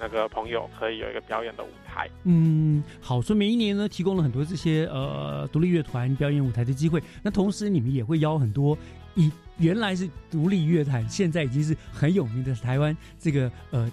[0.00, 2.08] 那个朋友可以有一个表演的舞台。
[2.24, 7.02] 嗯，好，所以每一年呢，提供了很多这些呃独立乐团表演舞台的机会。
[7.22, 8.76] 那同时，你们也会邀很多
[9.14, 13.90] 以原来是独立乐团，现在已经是很有名的台湾这个呃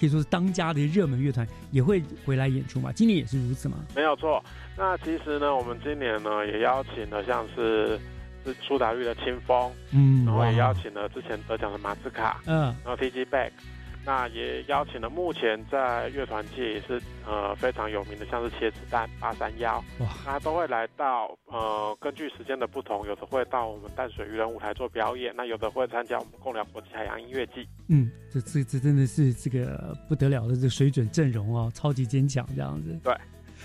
[0.00, 2.90] 可以说是当家的热门乐团，也会回来演出嘛。
[2.90, 3.76] 今年也是如此吗。
[3.94, 4.42] 没有错。
[4.76, 7.96] 那其实呢，我们今年呢也邀请了像是
[8.44, 13.50] 是苏打绿的清风，嗯哇然后也邀请了之前得奖的马斯卡，嗯然后 TG Back，
[14.04, 27.66] 那也邀请了目前在乐团界也是呃非常有名的，像是茄子蛋、八三幺，哇，那都会来到呃根据时间的不同，有的会到我们淡水渔人舞台做表演，那有的会参加我们共聊国际海洋音乐季。
[27.88, 32.98] 嗯，这这这真的是这个不得了的这个水准阵容哦，超级坚强这样子。
[33.02, 33.14] 对，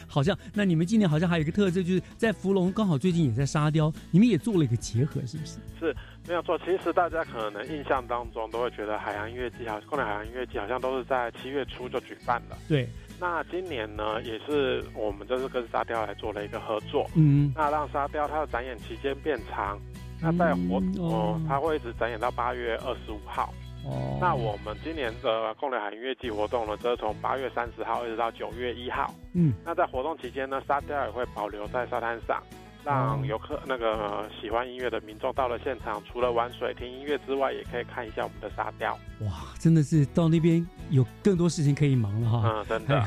[0.07, 5.59] 好像那你们今年好像还有一个特色，就是在福隆刚好最近也在沙雕，你们也做了一个结合，是不是？
[5.79, 5.95] 是
[6.27, 6.57] 没有错。
[6.59, 12.57] 其实大家可能印象当中都会觉得海洋音乐季好，共聊海洋音乐季好像都是在七月初就举办了。
[12.67, 12.87] 对，
[13.19, 19.79] 那今年呢，也是我们这是跟沙雕来做了一个合作，嗯那让沙雕它的展演期间变长，
[20.21, 23.53] 那在活哦，它会一直展演到八月二十五号。
[23.85, 29.13] 哦，那我们今年的共乐海音乐季活动呢，则是从八月三十号一直到九月一号。
[29.33, 32.43] 嗯，那在活动期间呢，沙雕也会保留在沙滩上，
[32.85, 38.97] 让游客那个、呃喜欢音乐的民众到了现场，除了玩水、听音乐之外，也可以看一下我们的沙雕。
[39.19, 42.43] 哇，真的是到那边有更多事情可以忙了哈。
[42.45, 43.05] 嗯，真的。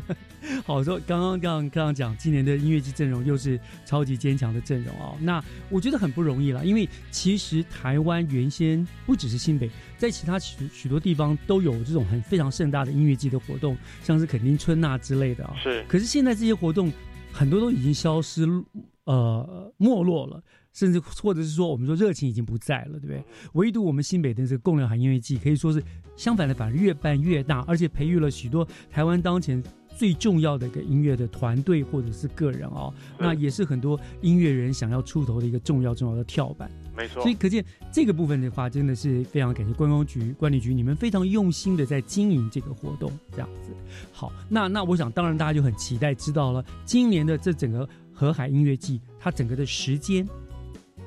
[0.66, 5.16] 好，说刚刚刚刚刚讲，今年的音乐季阵容又是超级坚强的阵容哦。
[5.20, 16.92] 那我觉得很不容易了，因为其实台湾原先不只是新北，在其他许许多地方都有这种很非常盛大的音乐季的活动，像是垦丁春呐之类的啊、是可是现在这些活动
[17.36, 18.46] 很多都已经消失，
[19.04, 20.42] 呃，没落了。
[20.72, 23.24] 甚至或者是说，我们说热情已经不在了，对不对？
[23.54, 25.82] 唯独我们新北的这个共聊海音乐季，可以说是
[26.16, 29.62] 相反的，反而越办越大，而且培育了许多台湾当前
[29.96, 36.70] 最重要的一个音乐的团队或者是个人哦，那也是很多音乐人想要出头的一个重要重要的跳板。
[36.96, 43.70] 没错所以可见这个部分的话，真的是非常感谢观光局管理局，你们非常用心的在经营这个活动，这样子。
[44.12, 50.26] 好，那那我想，当然大家就很期待知道了今年的这整个河海音乐季，它整个的时间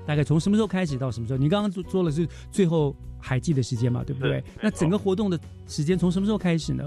[0.05, 1.37] 大概从什么时候开始到什么时候？
[1.37, 4.43] 你刚刚说说了是最后海季的时间嘛，对不对？
[4.61, 6.83] 那整个活动的时间从什么时候开始呢？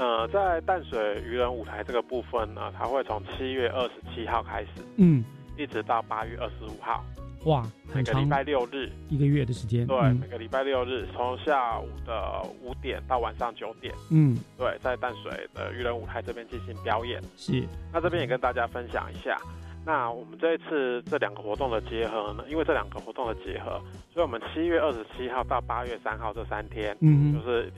[0.00, 5.22] 呃，在淡水渔人舞台这个部分呢，它会从七月二十七号开始，嗯，
[5.58, 7.04] 一直到八月二十五号，
[7.44, 7.62] 哇，
[7.94, 8.90] 每个礼拜六日。
[9.10, 9.86] 一个月的时间。
[9.86, 17.22] 对，嗯每个礼拜六日从下午的五点到晚上九点，嗯，对，在淡水的渔人舞台这边进行表演。
[17.36, 19.36] 是，那这边也跟大家分享一下，
[19.84, 23.78] 那我们这一次这两个活动的结合呢，因为这两个活动的结合，
[24.14, 27.70] 所以我们七月二十七号到八月三号这三天，嗯就是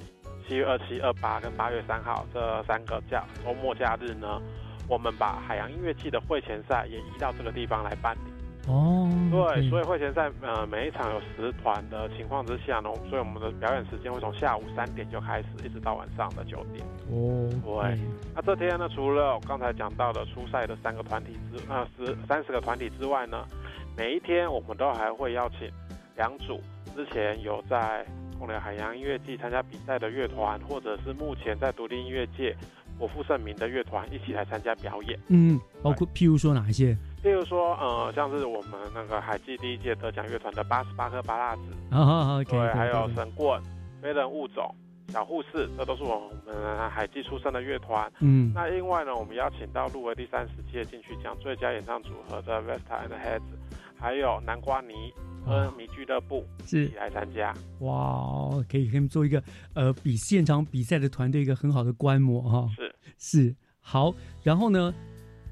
[0.48, 4.40] 七月二七、二八跟八月三号这三个假周末假日呢，
[4.88, 8.32] 我们把海洋音乐季的会前赛也移到这个地方来办理。
[8.68, 16.86] 哦，对，所以会前赛呃每一场有十团的情况之下呢，所以我们的表演时间会从下午三点就开始，一直到晚上的九点。
[17.10, 17.98] 哦，对，
[18.36, 23.44] 那这天呢，除了我刚才讲到的初赛的三个团体之呃十三十个团体之外呢，
[23.96, 25.68] 每一天我们都还会邀请
[26.14, 26.60] 两组
[26.94, 28.06] 之前有在
[28.42, 32.52] 共聊海洋音乐季参加比赛的乐团，或者是目前在独立音乐界
[32.98, 35.16] 颇负盛名的乐团一起来参加表演。
[35.28, 36.92] 嗯，包括譬如说哪一些？
[37.22, 43.62] 譬如说，呃，像是我们那个海季第一届得奖乐团的八十八颗八辣子，啊好好，对，还有神棍、
[44.02, 44.74] 非人物种、
[45.06, 48.12] 小护士，这都是我们海季出身的乐团。
[48.18, 53.42] 嗯那另外呢，我们邀请到入围第三十届金曲奖最佳演唱组合的 Vesta and Heads，
[53.96, 55.14] 还有南瓜泥
[55.46, 57.54] 跟迷俱乐部是一起来参加。
[57.80, 59.42] 哇，可以给他们做一个
[59.74, 62.68] 呃比现场比赛的团队一个很好的观摩哈。
[62.76, 64.92] 是是好，然后呢，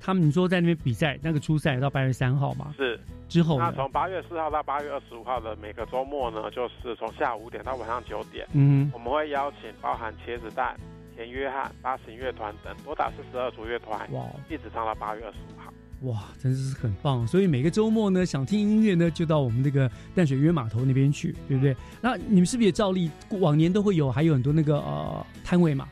[0.01, 2.99] 他们你说在那边比赛，那个初赛到八月三号嘛，是。
[3.29, 10.77] 之后呢，那从八月四号到八月二十五号的每个周末呢，就是从下午五点到晚上九点，嗯我们会邀请包含茄子蛋、
[11.15, 15.73] 田约翰、八型乐团等多达四十二组乐团，哇，一直唱到八月二十五号。
[16.03, 17.27] 哇，真是很棒！
[17.27, 21.77] 所以每个周末呢，想听音乐呢，就到我们这个淡水渔码头那边去，对不对？
[22.01, 25.87] 那你们是不是也照例往年都会有，还有很多那个呃摊位嘛？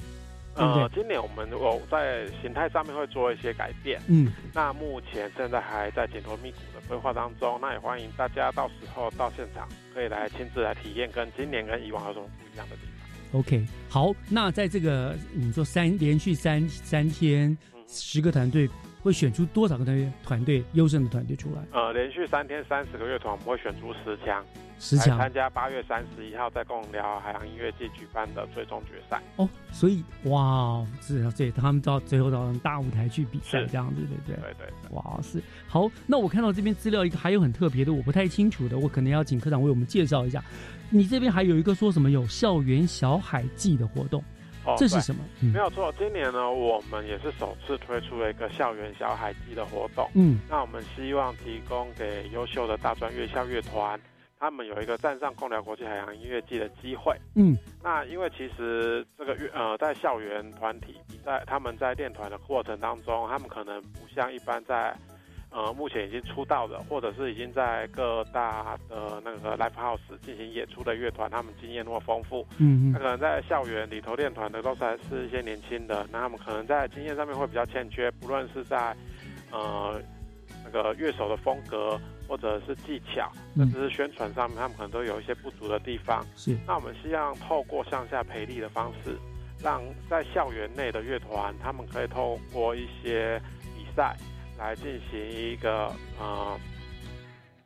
[0.54, 1.02] 呃，对？
[1.02, 4.00] 今年我们我在形态上面会做一些改变。
[4.06, 12.82] 嗯，那目前现在还在紧锣密鼓的规划当中，那也欢迎大家到时候到现场可以来亲自来体验，跟今年跟以往有什么不一样的地
[13.30, 13.40] 方。
[13.40, 17.56] OK，好，那在这个你说三连续三三天，
[17.86, 18.66] 十个团队
[19.02, 21.62] 会选出多少个团队团队优胜的团队出来？
[21.72, 24.44] 呃，连续三天三十个乐团，我们会选出十强，
[24.78, 29.22] 十强参加八月三十一号在贡寮海洋音乐季举办的最终决赛。
[29.36, 34.36] 哦，所以哇，是啊，对，他们到最后到大舞台去比赛这样子，对不对？
[34.36, 34.66] 对对。
[34.90, 35.88] 哇，是好。
[36.06, 40.42] 那我看到这边资料一个还有很特别的，我不太清楚的，我可能要请科长为我们介绍一下。
[40.90, 44.24] 你这边还有一个说什么有校园小海季的活动，
[44.76, 45.24] 这是什么？
[45.42, 50.10] 嗯没有错，今年呢，我们也是首次推出了一个校园小海季的活动。
[50.14, 53.98] 嗯，那我们希望提供给优秀的大专院校乐团，
[54.38, 57.16] 他们有一个站上共聊国际海洋音乐季的机会。
[57.34, 64.94] 嗯，那因为其实这个乐呃，在校园团体比赛，他们在练团的过程当中，他们可能不像一般在
[65.50, 72.46] 呃目前已经出道的，或者是已经在各大的那个 live house 进行演出的乐团，他们经验那么丰富。
[72.58, 78.94] 嗯嗯那可能在校园里头练团的都是还是一些年轻的，那他们可能在经验上面会比较欠缺，不论是在
[79.50, 80.00] 呃
[80.64, 86.24] 那个乐手的风格，或者是技巧，嗯甚至是宣传上面，他们可能都有一些不足的地方。
[86.36, 89.16] 是那我们希望透过向下培力的方式，
[89.62, 93.40] 让在校园内的乐团，他们可以透过一些
[93.74, 94.16] 比赛
[94.58, 96.58] 来进行一个呃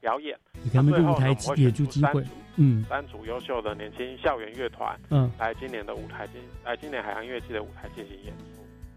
[0.01, 0.39] 表演。
[0.63, 8.45] 给他们那最后的舞台呢我们会也选出三出机会，嗯三组优秀的年轻校园乐团，嗯来今年的舞台进，来今年海洋音乐季的舞台进行演出。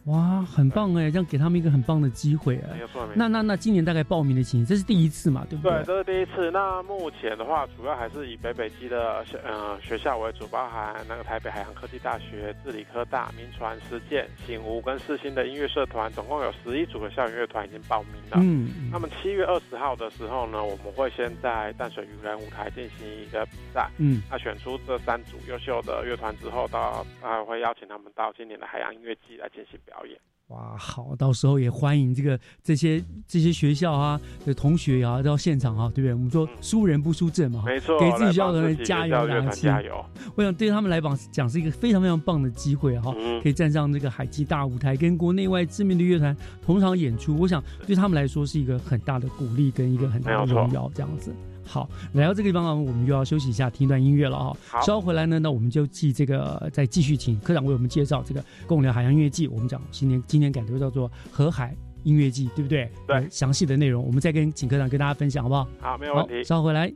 [0.06, 3.14] 哇，很棒哎，这样给他们一个很棒的机会哎没有错没错。
[3.16, 6.52] 那那那今年大概报名的情形，这是第一次嘛，对不对，对这是第一次。
[6.52, 18.38] 那目前的话，主要还是以北北基的呃学校为主，包含那个台北海洋科技大学、治理科大、民传、实践、醒吾跟四星的音乐社团，总共有十一组的校园乐团已经报名了。
[18.38, 23.90] 嗯嗯那么七月二十号的时候呢，我们会先在淡水渔人舞台进行一个比赛。
[23.98, 30.20] 嗯那选出这三组优秀的乐团之后，到啊会邀请他们到今年的海洋音乐季来进行表演。
[30.50, 36.14] 哇，好，到时候也欢迎这个这些这些学校啊的同学啊到现场啊，对不对？
[36.14, 40.06] 我们说输人不输阵嘛，没错给自己学校的人加油学校乐团打气，加油！
[40.36, 51.34] 我想对他们来讲讲是一个非常非常棒的机会哈，嗯可以站上这个海基大舞台，跟国内外知名的乐团同场演出，我想对他们来说是一个很大的鼓励跟一个很大的荣耀，这样子。
[51.66, 54.58] 好，来到这个地方呢，我们又要休息一下，听一段音乐了哈。
[54.68, 59.48] 好稍后回来呢，那我们就继这个再继续请科长为我们介绍这个共聊海洋音乐季。
[59.48, 62.90] 我们讲今年今年改的叫做河海音乐季，对不对？
[63.30, 65.68] 详细的内容我们再跟请科长跟大家分享，好不好？
[65.80, 66.44] 好，没有问题。
[66.44, 66.94] 稍后回来。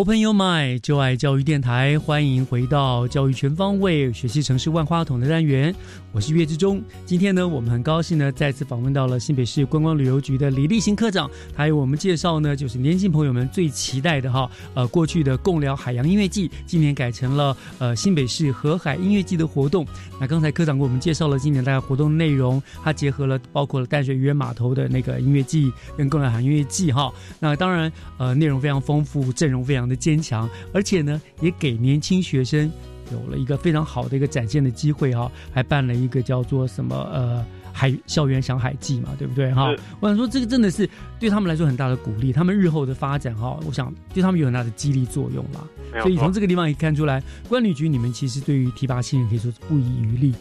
[0.00, 5.74] Open Your Mind，就爱教育电台，欢迎回到教育全方位学习城市万花筒的单元，
[6.10, 6.82] 我是岳志忠。
[7.04, 19.86] 今天呢，我们很高兴呢，再次访问到了新北市观光旅游局的李立新科长，他为我们介绍呢，就是年轻朋友们最期待的哈，呃，过去的共聊海洋音乐季，今年改成了呃新北市河海音乐季的活动。
[20.18, 27.12] 那刚才科长给我们介绍了今年大概活动内容，它结合了包括了淡水渔人码头的那个音乐季跟共聊海洋音乐季哈。
[27.38, 29.89] 那当然，呃，内容非常丰富，阵容非常。
[29.90, 32.70] 的坚强，而且呢，也给年轻学生
[33.12, 39.74] 有了一个非常好的一个展现的机会哈，还办了一个叫做什么呃海校园想海记嘛，对不对哈？
[40.00, 40.88] 我想说这个真的是
[41.18, 45.60] 对他们来说很大的鼓励，他们日后的发展哈，我想对他们有很大的激励作用啦。
[46.02, 50.32] 所以从这个地方也看出来，关旅局你们其实对于提拔新人可以说是不遗余力。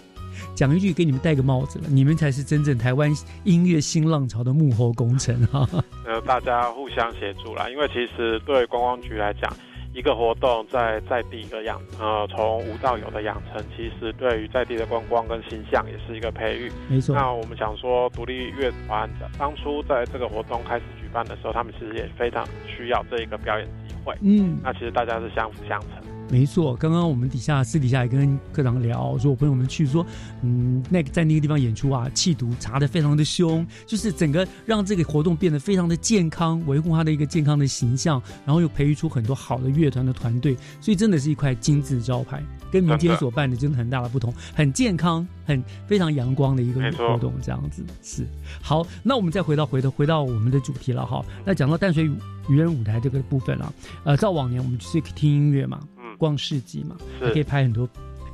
[0.59, 3.09] 讲一句，给你们戴个帽子了，你们才是真正台湾
[3.45, 5.65] 音乐新浪潮的幕后功臣哈。
[6.05, 9.49] 呃，大家互相协助啦，因为其实对观光局来讲，
[9.93, 16.69] 一个活动在在地的养，呃，从无到有的养成，其实对于在地的观光跟形象也是一个培育。
[16.89, 17.15] 没错。
[17.15, 24.13] 那我们想说，独立乐团的当初在这个活动开始举办的时候，他们其实也非常需要这一个表演机会。
[24.19, 24.59] 嗯。
[24.61, 25.98] 那其实大家是相辅相成。
[26.31, 30.05] 没错，刚刚我们底下私底下也跟科长聊，说我朋友们去说，
[30.43, 48.23] 嗯，那个在那个地方演出啊，气毒查的非常的凶，就是整个让这个活动变得非常的健康，维护他的一个健康的形象，然后又培育出很多好的乐团的团队，所以真的是一块金字招牌，跟民间所办的真的很大的不同，很健康，很非常阳光的一个活动，这样子是
[48.61, 48.85] 好。
[49.01, 52.07] 那我们再回到回头回到我们的主题了哈，那讲到淡水
[52.49, 53.73] 渔人舞台这个部分了，
[54.03, 55.79] 呃，照往年我们就是听音乐嘛。
[56.19, 57.89] 逛市集嘛，还可以拍很多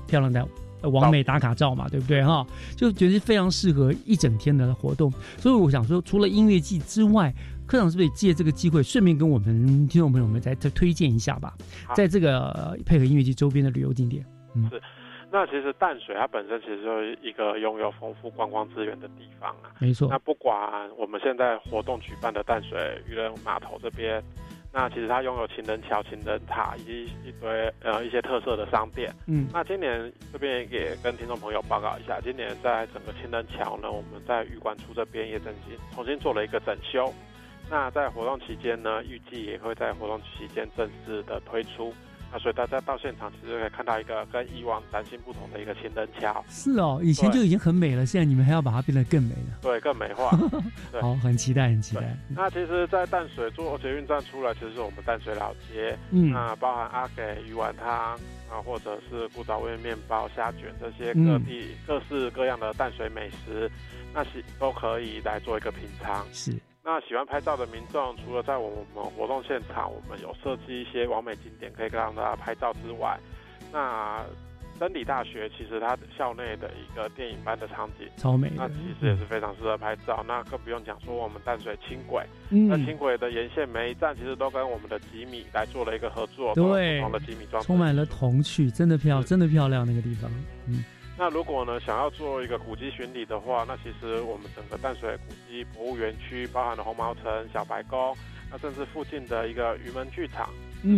[0.08, 0.46] 漂亮的
[0.90, 2.46] 完美打卡照嘛，对不对哈？
[2.76, 5.10] 就觉得非常适合一整天的活动。
[5.38, 7.34] 所以我想说，除了音乐季之外，
[7.66, 11.54] 科长是不是借这个机会，顺便跟我们听众朋友们再再推荐一下吧？
[11.96, 14.26] 在这个配合音乐季周边的旅游景点，
[14.56, 14.82] 嗯，是。
[15.32, 20.08] 那其实淡水它本身其实就是一个拥有丰富观光资源的地方啊，没错。
[20.10, 20.56] 那不管
[20.98, 24.24] 我们现在活动举办的淡水渔人码头这边。
[24.78, 29.10] 那其实它拥有情人桥、情人塔以及一堆呃一些特色的商店。
[29.26, 37.10] 嗯，那今年这边也跟听众朋友报告一下，今年在整个情人桥呢，我们在玉关处这边也整新重新做了一个整修。
[37.70, 41.94] 那在活动期间呢，预计也会在活动期间正式的推出。
[42.40, 46.44] 所以大家到现场其实可以看到一个跟以往崭新不同的一个情人桥。
[46.50, 49.60] 是哦，以前就已经很美了，现在你们还要把它变得更美了。
[49.62, 50.30] 对，更美化。
[50.92, 52.18] 对好，很期待，很期待。
[52.30, 55.98] 那其实，在淡水坐捷运站出来，其实是我们淡水老街。
[56.12, 56.32] 嗯。
[56.32, 58.14] 那包含阿给鱼丸汤
[58.50, 63.70] 啊，或者是古早味面包、虾卷这些各地各式各样的淡水美食，
[64.14, 66.26] 那是都可以来做一个品尝。
[66.32, 66.54] 是。
[66.86, 73.18] 那喜欢拍照的民众，除了在我们活动现场，我们有设计一些完美景点可以让大家拍照之外，
[73.74, 74.24] 那
[74.80, 80.24] 真理大学其实它校内的一个电影般的场景超美，那其实也是非常适合拍照。
[80.28, 90.30] 那更不用讲说我们淡水轻轨，那轻轨的沿线每一站其实都跟我们的吉米来做了一个合作，对，不同的吉米装，充满了童趣，真的漂，真的漂亮那个地方，
[90.68, 90.86] 嗯。
[91.18, 98.14] 那如果呢，想要做一个古迹巡礼的话，那其实我们整个淡水古迹博物园区，包含了红毛城、小白宫，
[98.52, 100.50] 那甚至附近的一个鱼门剧场，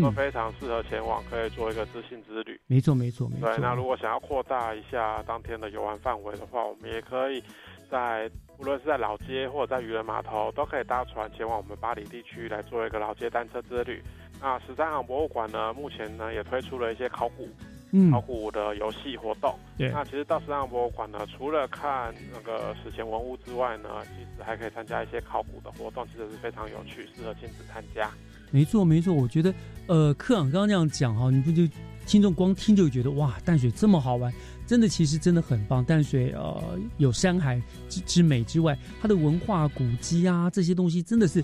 [0.01, 2.59] 都非常适合前往，可以做一个知性之旅。
[2.65, 3.47] 没错，没错，没错。
[3.47, 7.43] 对，那如果想要扩大一下当天的游玩范围的话，我们也可以
[7.91, 14.01] 在无论是在老街或者在渔人码头，都可以搭船前往我们巴黎地区来做一个老街单车之旅。
[14.41, 17.47] 那十三行博物馆呢，目前呢也推出了一些考古。
[18.11, 28.11] 考古的游戏活动，对，那其实到十三博物馆呢，除了看那个史前文物之外呢，其实还可以参加一些考古的活动，其实是非常有趣，适合亲子参加。
[28.51, 29.53] 没错，没错，我觉得，
[29.87, 31.63] 呃，科长刚刚那样讲哈，你不就
[32.05, 34.33] 听众光听就觉得哇，淡水这么好玩，
[34.65, 35.83] 真的，其实真的很棒。
[35.83, 36.61] 淡水呃，
[36.97, 41.43] 有山海之之美之外，它的文化古迹啊，这些东西真的是，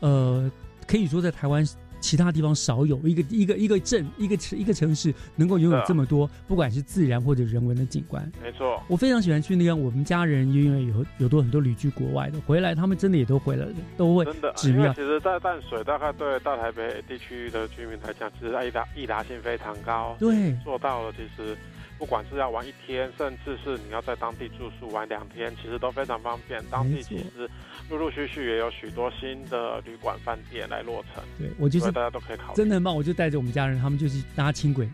[0.00, 0.50] 呃，
[0.86, 1.66] 可以说在台湾。
[2.00, 8.30] 其他地方少有一个一个一个镇一个城一个城市能够拥有这么多，不管是自然或者人文的景观。
[8.42, 9.78] 没错，我非常喜欢去那样。
[9.78, 14.54] 我们家人因为有有多很多旅居国外的回来，他们真的也都回来了，都会真的。
[14.64, 20.16] 因为其实，在淡水大概对大台北地区的居民来讲，其实易达易达性非常高。
[20.18, 21.56] 对，做到了，其实。
[22.00, 26.64] 不管是要玩一天，甚至是你要在当地住宿玩两天，其实都非常方便。
[26.70, 27.48] 当地其实
[27.90, 31.22] 陆陆续续也有许多新的旅馆饭店来落成。
[31.38, 32.96] 对我就是大家都可以考虑，真的很棒。
[32.96, 34.90] 我就带着我们家人，他们就是搭轻轨，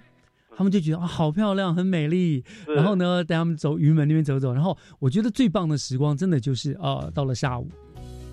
[0.57, 2.45] 他们就觉得啊，好漂亮，很美丽。
[2.67, 4.53] 然后呢，带他们走云门那边走走。
[4.53, 7.71] 然后我觉得最棒的时光，真的就是呃，到了下午，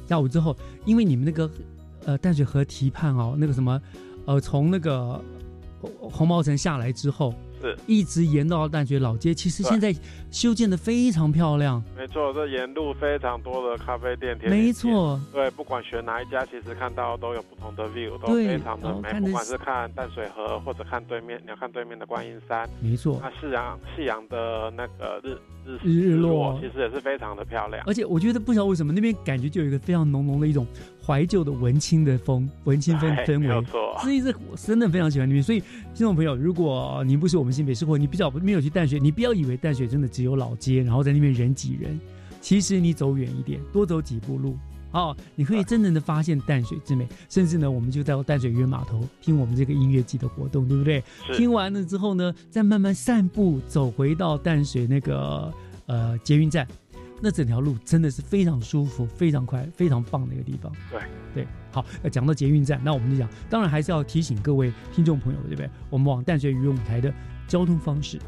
[0.08, 1.48] 下午之后，因为你们那个
[2.06, 3.80] 呃淡水河堤畔哦，那个什么。
[4.26, 5.22] 呃，从那个
[5.82, 9.96] 红红毛城下来之后，是一直沿到淡水老街，其实现在
[10.30, 11.82] 修建的非常漂亮。
[11.98, 19.20] 没错，这沿路非常多的咖啡店、没错，对，不管选哪一家，其实看到都有不同的 view，都非常的美。
[19.22, 27.82] 不管是看淡水河，或者看对面，你要看对面的观音山，没错那夕阳夕阳的那个日日日落其实也是非常的漂亮。
[27.88, 30.68] 而且我觉得不晓得为什么那边感觉就有一个非常浓浓的一种
[31.06, 33.66] 怀旧的文青的风，文青氛哎氛围。
[34.02, 35.44] 所以这我真的非常喜欢那边。
[35.44, 35.60] 所以
[35.94, 42.00] 听众朋友，如果您不是我们新北市，或你比较没有去淡水，你不要以为淡水真的只有老街，然后在那边人挤人。
[42.42, 44.58] 其实你走远一点，多走几步路。
[44.92, 51.04] 哦，你可以真正的发现淡水之美，甚至呢，我们就在淡水渔人码头听我们这个音乐季的活动，对不对？
[51.34, 55.52] 听完了之后呢，再慢慢散步走回到淡水那个
[55.88, 56.68] 呃捷运站，
[57.24, 60.70] 那整条路真的是非常舒服、非常快、非常棒的一个地方。
[60.92, 61.02] 对
[61.34, 65.70] 对，好，呃讲到捷运站，那我们就讲，当然还是要提醒各位听众朋友，对不对？
[65.90, 67.14] 我们往淡水渔人舞台的
[67.48, 68.20] 交通方式。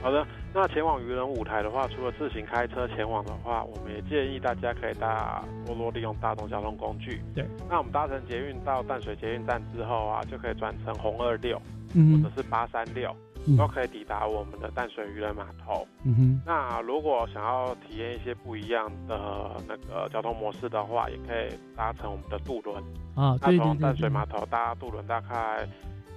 [0.00, 0.24] 好的，
[0.54, 7.20] 那前往渔人舞台的话，除了自行开车前往的话，我们也建议大家可以搭多多利用大众交通工具。
[7.34, 11.60] 对，那我们搭乘捷运到淡水捷运站之后啊，就可以转乘红二六，
[11.94, 15.86] 嗯或者是八三六，嗯都可以抵达我们的淡水渔人码头。
[16.04, 22.82] 嗯哼，那如果想要体验一些不一样的那个交通模式的话，也可以搭乘我们的渡轮。
[23.14, 25.66] 啊，那对对对对从淡水码头搭渡轮大概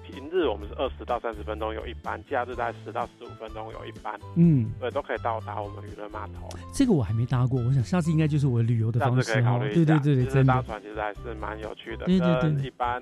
[0.04, 4.20] 平日我们是二十到三十分钟有一班，假日大概十到十五分钟有一班。
[4.36, 6.50] 嗯，对，都可以到达我们渔人码头。
[6.74, 9.70] 这个我还没搭过，我想下次应该就是我旅游的下方式哦次可以考虑。
[9.70, 9.76] 一下。
[9.76, 10.62] 对对对对，真的搭。
[10.64, 13.02] 船其实还是蛮有趣的，对对对跟一般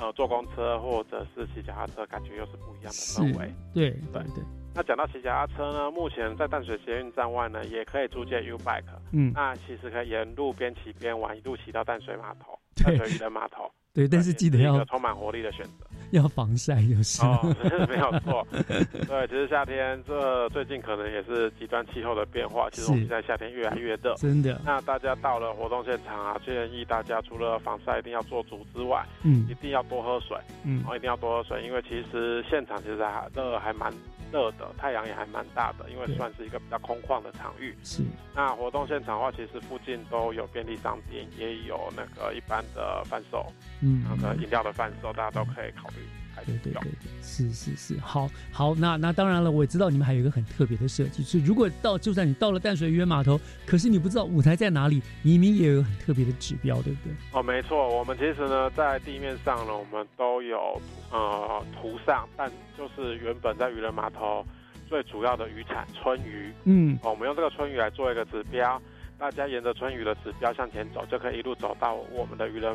[0.00, 4.44] 呃坐公车或者是骑脚踏车感觉又是不一样的氛围。，对对对，
[4.74, 8.82] 那讲到骑脚踏车呢，目前在淡水捷运站外呢，也可以租借 U Bike。
[9.12, 13.70] 嗯那其实可以沿路边骑边玩，一路骑到淡水码头，对淡水渔人码头。
[13.92, 15.86] 对，但是记得一要个充满活力的选择。
[16.10, 17.22] 要防晒就是。
[17.24, 17.38] 哦，
[17.88, 18.44] 没有错。
[18.50, 24.12] 对，其实夏天这最近可能也是极端气候的变化，其实我们现在夏天越来越热。
[24.16, 30.36] 真的那大家到了活动现场啊，建议大家除了防晒一定要做足之外，嗯一定要多喝水。
[30.64, 33.92] 嗯哦，一定要多喝水，因为其实现场其实还热，还蛮
[34.30, 37.76] 热的，太阳也还蛮大的，因为算是一个比较空旷的场域。
[37.82, 38.02] 是。
[38.34, 43.46] 那活动现场的话，其实附近都有便利商店，也有那个一般的贩售，
[43.82, 44.04] 嗯。
[44.08, 45.96] 那个饮料的贩售，大家都可以考虑
[46.40, 46.58] 开始。
[46.58, 46.90] 对对对，
[47.22, 57.12] 是是是，好好，那那当然了，我也知道你们还有一个很特别的设计，是如果到就算你到了淡水渔人码头，可是你不知道舞台在哪里，你明明也有很特别的指标，对不对？
[57.32, 60.80] 哦，没错，我们其实呢，在地面上呢，我们都有
[61.10, 64.44] 呃图上，但就是原本在渔人码头
[64.88, 68.80] 最主要的渔产春鱼，嗯哦，我们用这个春鱼来做一个指标，
[69.18, 72.74] 大家沿着春鱼的指标向前走，就可以一路走到我们的渔人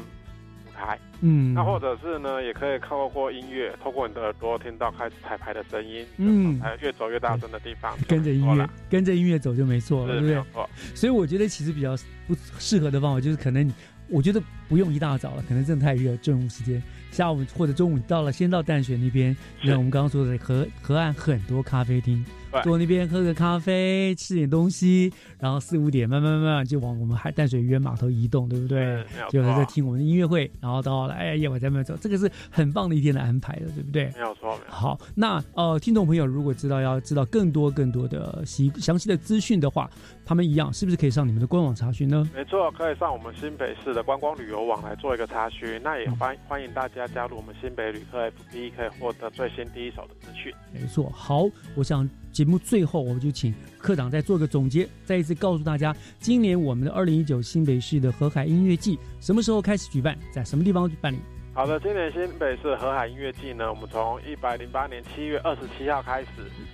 [0.76, 1.00] 舞台。
[1.22, 10.66] 嗯那或者是呢，也可以透过音乐，透过你的耳朵听到开始彩排的声音，嗯，还有越走越大声的地方，跟着音乐，跟着音乐走就没错了，对不对。
[10.94, 11.96] 所以我觉得其实比较
[12.28, 13.72] 不适合的方法就是，可能
[14.10, 29.04] 我觉得不用一大早了，可能真的太热，正午时间，下午或者中午到了，先到淡水那边，像我们刚刚说的河河岸很多咖啡厅，对坐那边喝个咖啡，吃点东西，然后四五点慢慢慢慢就往我们海淡水渔人码头移动，对不对？
[29.30, 34.06] 就在听我们的音乐会，然后到了哎夜晚再慢慢走，这个是很棒的一天的安排的，对不对？
[34.16, 34.66] 没有错，没有错。
[34.70, 39.90] 好，那呃，听众朋友如果知道要知道更多更多的细详细的资讯的话，
[40.26, 42.30] 他们一样是不是可以上你们的官网查询呢？
[42.34, 45.82] 没错，可以上我们新北市的观光旅游网来做一个查询。
[45.84, 50.54] 那也欢欢迎大家加入我们新北旅客 FB，可以获得最新第一手的资讯。
[50.74, 51.46] 没错，好，
[51.76, 61.18] 我想节目最后我们就请科长再做个总结，再一次告诉大家，今年我们的二零一九新北市的河海音乐季什么时候开始举办，在什么地方举办理？
[61.56, 66.28] 好的，今年新北市河海音乐季呢，我们从一百零八年七月二十七号开始，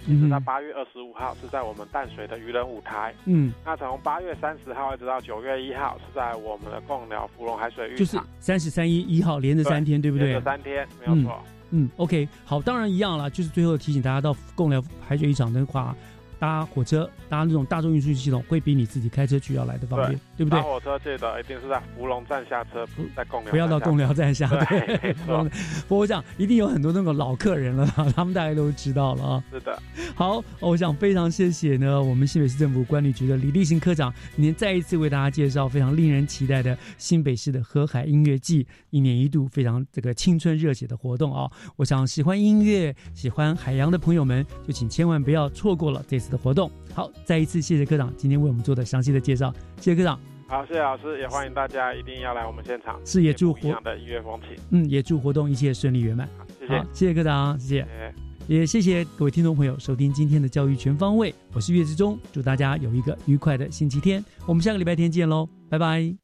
[0.07, 3.13] 一直到八月二十五号是在我们淡水的渔人舞台。
[3.25, 10.29] 嗯，那从八月三十号一直到九月一号是在我们的贡寮芙蓉海水浴就是场，三十三一一号连着三天，对不对？
[10.29, 11.39] 连着三天，没有错。
[11.69, 15.95] 嗯，OK，好，当然一样啦，就是最后提醒大家到贡寮海水浴场的话，
[16.41, 20.63] 搭火车、搭那种大众运输系统，会比你自己开车去要来的方便，对不对搭？
[20.63, 23.51] 火车记得一定是在芙蓉站下车，不在贡寮。
[23.51, 25.43] 不要到贡寮站下，对，对 没，错，
[25.87, 27.85] 不过我想一定有很多那种老客人了，
[28.15, 29.43] 他们大概都知道了啊。
[29.51, 29.79] 是的。
[30.15, 41.51] 好，我想非常谢谢呢，我们新北市政府管理局的李立行科长，今天再一次为大家介绍非常令人期待的新北市的河海音乐季，一年一度非常这个青春热血的活动啊！
[41.75, 46.71] 我想喜欢音乐、喜欢海洋的朋友们，就请千万不要错过了这次的活动。
[46.95, 50.19] 好，再一次谢谢科长今天为我们做的详细的介绍，谢谢科长。
[50.47, 54.57] 好，谢谢老师，也欢迎大家一定要来我们现场，是也祝活样的音乐风情。
[54.71, 56.27] 嗯，也祝活动一切顺利圆满。
[56.59, 57.81] 谢谢，谢谢科长，谢谢。
[57.81, 58.13] 谢
[58.47, 66.20] 也谢谢各位听众朋友收听今天的教育全方位，我是岳志忠，祝大家有一个愉快的星期天，我们下个礼拜天见喽，拜拜。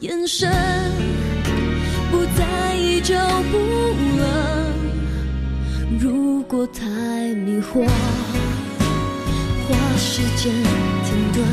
[0.00, 0.50] 眼神，
[2.10, 3.14] 不在意就
[3.50, 3.58] 不
[4.18, 4.72] 冷。
[5.98, 6.84] 如果太
[7.34, 7.86] 迷惑，
[9.68, 10.50] 花时间
[11.04, 11.44] 停顿，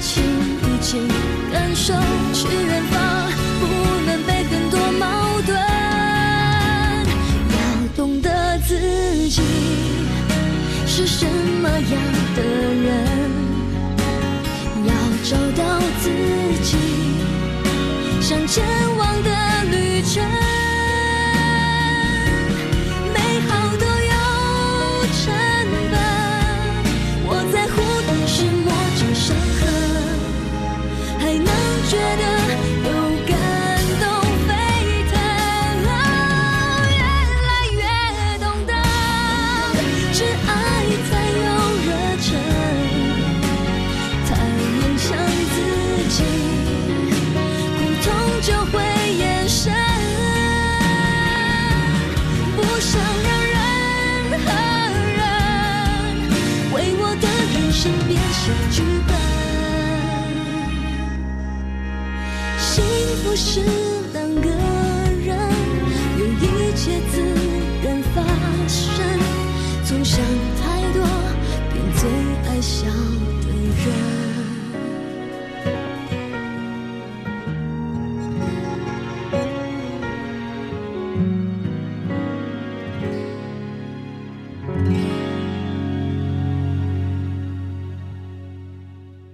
[0.00, 0.98] 请一起
[1.50, 1.94] 感受
[2.34, 3.64] 去远方，不
[4.04, 5.56] 能被很多矛盾。
[7.52, 7.56] 要
[7.96, 8.78] 懂得自
[9.30, 9.40] 己
[10.86, 11.24] 是什
[11.62, 11.90] 么样
[12.36, 12.94] 的人，
[15.28, 16.08] 找到自
[16.62, 16.76] 己
[18.20, 18.64] 想前
[18.96, 19.30] 往的
[19.72, 20.55] 旅程。
[63.36, 63.85] 是